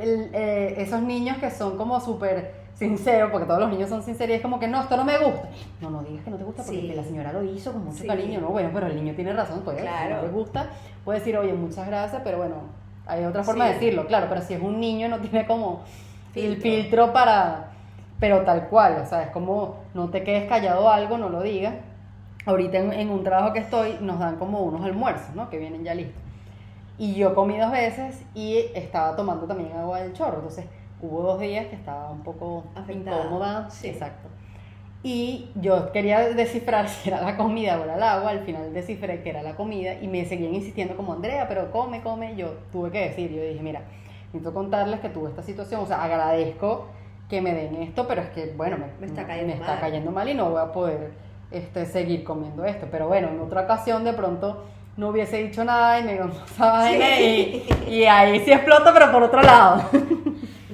el- 0.00 0.30
eh, 0.32 0.74
esos 0.78 1.02
niños 1.02 1.36
que 1.38 1.50
son 1.50 1.76
como 1.76 2.00
súper 2.00 2.54
sinceros, 2.74 3.30
porque 3.30 3.46
todos 3.46 3.60
los 3.60 3.70
niños 3.70 3.88
son 3.88 4.02
sinceros, 4.02 4.32
y 4.32 4.36
es 4.36 4.42
como 4.42 4.58
que 4.60 4.68
no, 4.68 4.80
esto 4.82 4.96
no 4.96 5.04
me 5.04 5.16
gusta. 5.18 5.48
No, 5.80 5.90
no 5.90 6.02
digas 6.02 6.24
que 6.24 6.30
no 6.30 6.36
te 6.36 6.44
gusta 6.44 6.62
porque 6.62 6.80
Sí. 6.80 6.92
la 6.94 7.02
señora 7.04 7.32
lo 7.32 7.42
hizo 7.42 7.72
con 7.72 7.84
mucho 7.84 7.98
Sí. 8.02 8.06
cariño, 8.06 8.40
¿no? 8.40 8.48
Bueno, 8.48 8.70
pero 8.72 8.86
el 8.86 8.96
niño 8.96 9.14
tiene 9.14 9.32
razón, 9.32 9.62
pues, 9.64 9.76
si 9.76 9.82
Claro. 9.82 10.16
no 10.16 10.22
te 10.22 10.28
gusta, 10.28 10.66
puede 11.04 11.18
decir, 11.20 11.36
oye, 11.36 11.52
muchas 11.54 11.86
gracias, 11.86 12.20
pero 12.24 12.38
bueno, 12.38 12.54
hay 13.06 13.24
otra 13.24 13.44
forma 13.44 13.66
de 13.66 13.74
decirlo, 13.74 14.06
claro, 14.06 14.26
pero 14.28 14.40
si 14.42 14.54
es 14.54 14.60
un 14.62 14.78
niño 14.80 15.08
no 15.08 15.18
tiene 15.20 15.46
como 15.46 15.82
el 16.34 16.56
Filtro. 16.56 16.62
filtro 16.62 17.12
para, 17.14 17.70
pero 18.20 18.42
tal 18.42 18.68
cual, 18.68 19.00
o 19.02 19.06
sea, 19.06 19.22
es 19.24 19.30
como 19.30 19.76
no 19.94 20.08
te 20.10 20.22
quedes 20.24 20.48
callado 20.48 20.88
algo, 20.88 21.18
no 21.18 21.28
lo 21.28 21.42
digas. 21.42 21.74
Ahorita 22.46 22.78
en, 22.78 22.92
en 22.92 23.10
un 23.10 23.24
trabajo 23.24 23.52
que 23.52 23.58
estoy 23.60 23.98
nos 24.00 24.18
dan 24.20 24.36
como 24.36 24.60
unos 24.60 24.84
almuerzos, 24.84 25.34
¿no? 25.34 25.50
Que 25.50 25.58
vienen 25.58 25.84
ya 25.84 25.94
listos. 25.94 26.22
Y 26.98 27.14
yo 27.14 27.34
comí 27.34 27.58
dos 27.58 27.70
veces 27.72 28.22
y 28.34 28.56
estaba 28.74 29.16
tomando 29.16 29.46
también 29.46 29.72
agua 29.76 30.00
del 30.00 30.14
chorro, 30.14 30.36
entonces 30.36 30.64
hubo 31.00 31.22
dos 31.22 31.40
días 31.40 31.66
que 31.66 31.76
estaba 31.76 32.10
un 32.10 32.22
poco 32.22 32.64
Afectada, 32.74 33.18
incómoda, 33.18 33.70
sí. 33.70 33.88
exacto. 33.88 34.28
Y 35.02 35.50
yo 35.54 35.92
quería 35.92 36.20
descifrar 36.30 36.88
si 36.90 37.10
era 37.10 37.20
la 37.20 37.36
comida 37.36 37.78
o 37.78 37.84
era 37.84 37.96
el 37.96 38.02
agua, 38.02 38.30
al 38.30 38.40
final 38.40 38.72
descifré 38.72 39.22
que 39.22 39.30
era 39.30 39.42
la 39.42 39.54
comida 39.56 39.94
y 40.00 40.08
me 40.08 40.24
seguían 40.24 40.54
insistiendo 40.54 40.96
como, 40.96 41.12
Andrea, 41.12 41.46
pero 41.48 41.70
come, 41.70 42.02
come, 42.02 42.34
yo 42.34 42.54
tuve 42.72 42.90
que 42.90 43.08
decir, 43.08 43.30
yo 43.30 43.42
dije, 43.42 43.62
mira, 43.62 43.82
necesito 44.26 44.54
contarles 44.54 45.00
que 45.00 45.10
tuve 45.10 45.28
esta 45.30 45.42
situación, 45.42 45.82
o 45.82 45.86
sea, 45.86 46.02
agradezco 46.02 46.86
que 47.28 47.40
me 47.40 47.52
den 47.54 47.82
esto, 47.82 48.06
pero 48.06 48.22
es 48.22 48.30
que, 48.30 48.52
bueno, 48.56 48.76
me, 48.78 48.86
Me 49.00 49.06
está 49.06 49.26
cayendo 49.26 49.48
me 49.48 49.60
está 49.60 49.72
mal. 49.72 49.80
cayendo 49.80 50.10
mal 50.10 50.28
y 50.28 50.34
no 50.34 50.50
voy 50.50 50.60
a 50.62 50.72
poder 50.72 51.12
este, 51.50 51.86
seguir 51.86 52.24
comiendo 52.24 52.64
esto. 52.64 52.86
Pero 52.90 53.08
bueno, 53.08 53.28
en 53.28 53.40
otra 53.40 53.62
ocasión 53.62 54.04
de 54.04 54.12
pronto 54.12 54.64
no 54.96 55.08
hubiese 55.08 55.38
dicho 55.38 55.64
nada 55.64 55.98
y 56.00 56.04
me 56.04 56.18
vaina 56.58 57.20
y, 57.20 57.66
y 57.88 58.04
ahí 58.04 58.40
sí 58.40 58.52
explota, 58.52 58.92
pero 58.92 59.12
por 59.12 59.22
otro 59.24 59.42
lado. 59.42 59.82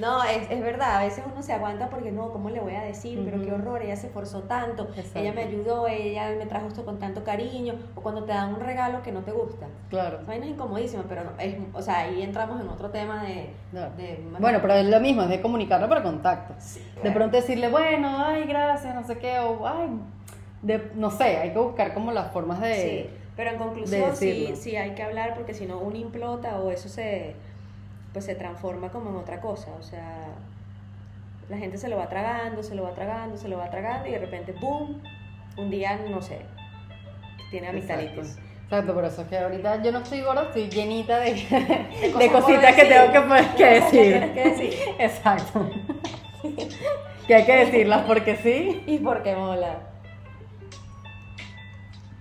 No, 0.03 0.21
es, 0.25 0.51
es 0.51 0.61
verdad, 0.61 0.97
a 0.97 1.03
veces 1.03 1.23
uno 1.31 1.41
se 1.41 1.53
aguanta 1.53 1.89
porque 1.89 2.11
no, 2.11 2.31
¿cómo 2.33 2.49
le 2.49 2.59
voy 2.59 2.75
a 2.75 2.81
decir? 2.81 3.21
Pero 3.23 3.41
qué 3.41 3.53
horror, 3.53 3.81
ella 3.81 3.95
se 3.95 4.07
esforzó 4.07 4.41
tanto, 4.41 4.83
Exacto. 4.97 5.19
ella 5.19 5.31
me 5.31 5.43
ayudó, 5.43 5.87
ella 5.87 6.29
me 6.37 6.45
trajo 6.45 6.67
esto 6.67 6.83
con 6.83 6.99
tanto 6.99 7.23
cariño, 7.23 7.75
o 7.95 8.01
cuando 8.01 8.25
te 8.25 8.33
dan 8.33 8.53
un 8.53 8.59
regalo 8.59 9.01
que 9.01 9.13
no 9.13 9.21
te 9.21 9.31
gusta. 9.31 9.67
Claro. 9.89 10.17
Esa 10.17 10.27
vaina 10.27 10.45
es 10.45 10.51
incomodísima, 10.51 11.03
pero 11.07 11.23
no, 11.23 11.31
es, 11.39 11.55
o 11.73 11.81
sea, 11.81 11.99
ahí 11.99 12.21
entramos 12.21 12.59
en 12.59 12.67
otro 12.67 12.89
tema 12.89 13.23
de... 13.23 13.49
Claro. 13.71 13.91
de- 13.95 14.19
Bueno, 14.39 14.59
pero 14.61 14.73
es 14.73 14.85
lo 14.87 14.99
mismo, 14.99 15.21
es 15.23 15.29
de 15.29 15.41
comunicarlo 15.41 15.87
por 15.87 16.03
contacto. 16.03 16.53
Sí, 16.59 16.85
De 17.01 17.11
pronto 17.11 17.37
decirle, 17.37 17.69
bueno, 17.69 18.09
ay, 18.25 18.43
gracias, 18.43 18.93
no 18.93 19.03
sé 19.05 19.17
qué, 19.19 19.39
o 19.39 19.65
ay, 19.65 19.89
de, 20.61 20.91
no 20.95 21.11
sé, 21.11 21.37
hay 21.37 21.51
que 21.53 21.59
buscar 21.59 21.93
como 21.93 22.11
las 22.11 22.31
formas 22.33 22.59
de... 22.59 22.75
Sí, 22.75 23.09
pero 23.37 23.51
en 23.51 23.57
conclusión 23.57 24.15
sí, 24.15 24.53
sí 24.55 24.75
hay 24.75 24.91
que 24.95 25.01
hablar 25.03 25.33
porque 25.33 25.53
si 25.53 25.65
no 25.65 25.79
uno 25.79 25.95
implota 25.95 26.59
o 26.59 26.69
eso 26.71 26.87
se 26.89 27.35
pues 28.13 28.25
se 28.25 28.35
transforma 28.35 28.89
como 28.89 29.09
en 29.09 29.15
otra 29.17 29.41
cosa, 29.41 29.71
o 29.77 29.83
sea, 29.83 30.27
la 31.49 31.57
gente 31.57 31.77
se 31.77 31.89
lo 31.89 31.97
va 31.97 32.07
tragando, 32.07 32.63
se 32.63 32.75
lo 32.75 32.83
va 32.83 32.93
tragando, 32.93 33.37
se 33.37 33.47
lo 33.47 33.57
va 33.57 33.69
tragando 33.69 34.07
y 34.07 34.11
de 34.11 34.19
repente 34.19 34.53
boom, 34.53 35.01
un 35.57 35.69
día 35.69 35.99
no 36.09 36.21
sé, 36.21 36.41
tiene 37.51 37.67
amigdalitis. 37.67 38.37
Exacto. 38.63 38.93
Por 38.93 39.05
eso 39.05 39.21
es 39.21 39.27
que 39.27 39.37
ahorita 39.37 39.83
yo 39.83 39.91
no 39.91 39.99
estoy 39.99 40.21
gorda, 40.21 40.43
estoy 40.43 40.69
llenita 40.69 41.19
de, 41.19 41.33
de, 42.19 42.31
cositas 42.31 42.75
que 42.75 42.85
tengo 42.85 43.35
que, 43.55 43.65
decir. 43.65 44.33
que 44.33 44.43
decir. 44.49 44.73
Exacto. 44.97 45.69
que 47.27 47.35
hay 47.35 47.45
que 47.45 47.55
decirlas 47.55 48.03
porque 48.07 48.35
sí. 48.37 48.83
Y 48.87 48.97
porque 48.97 49.35
mola. 49.35 49.92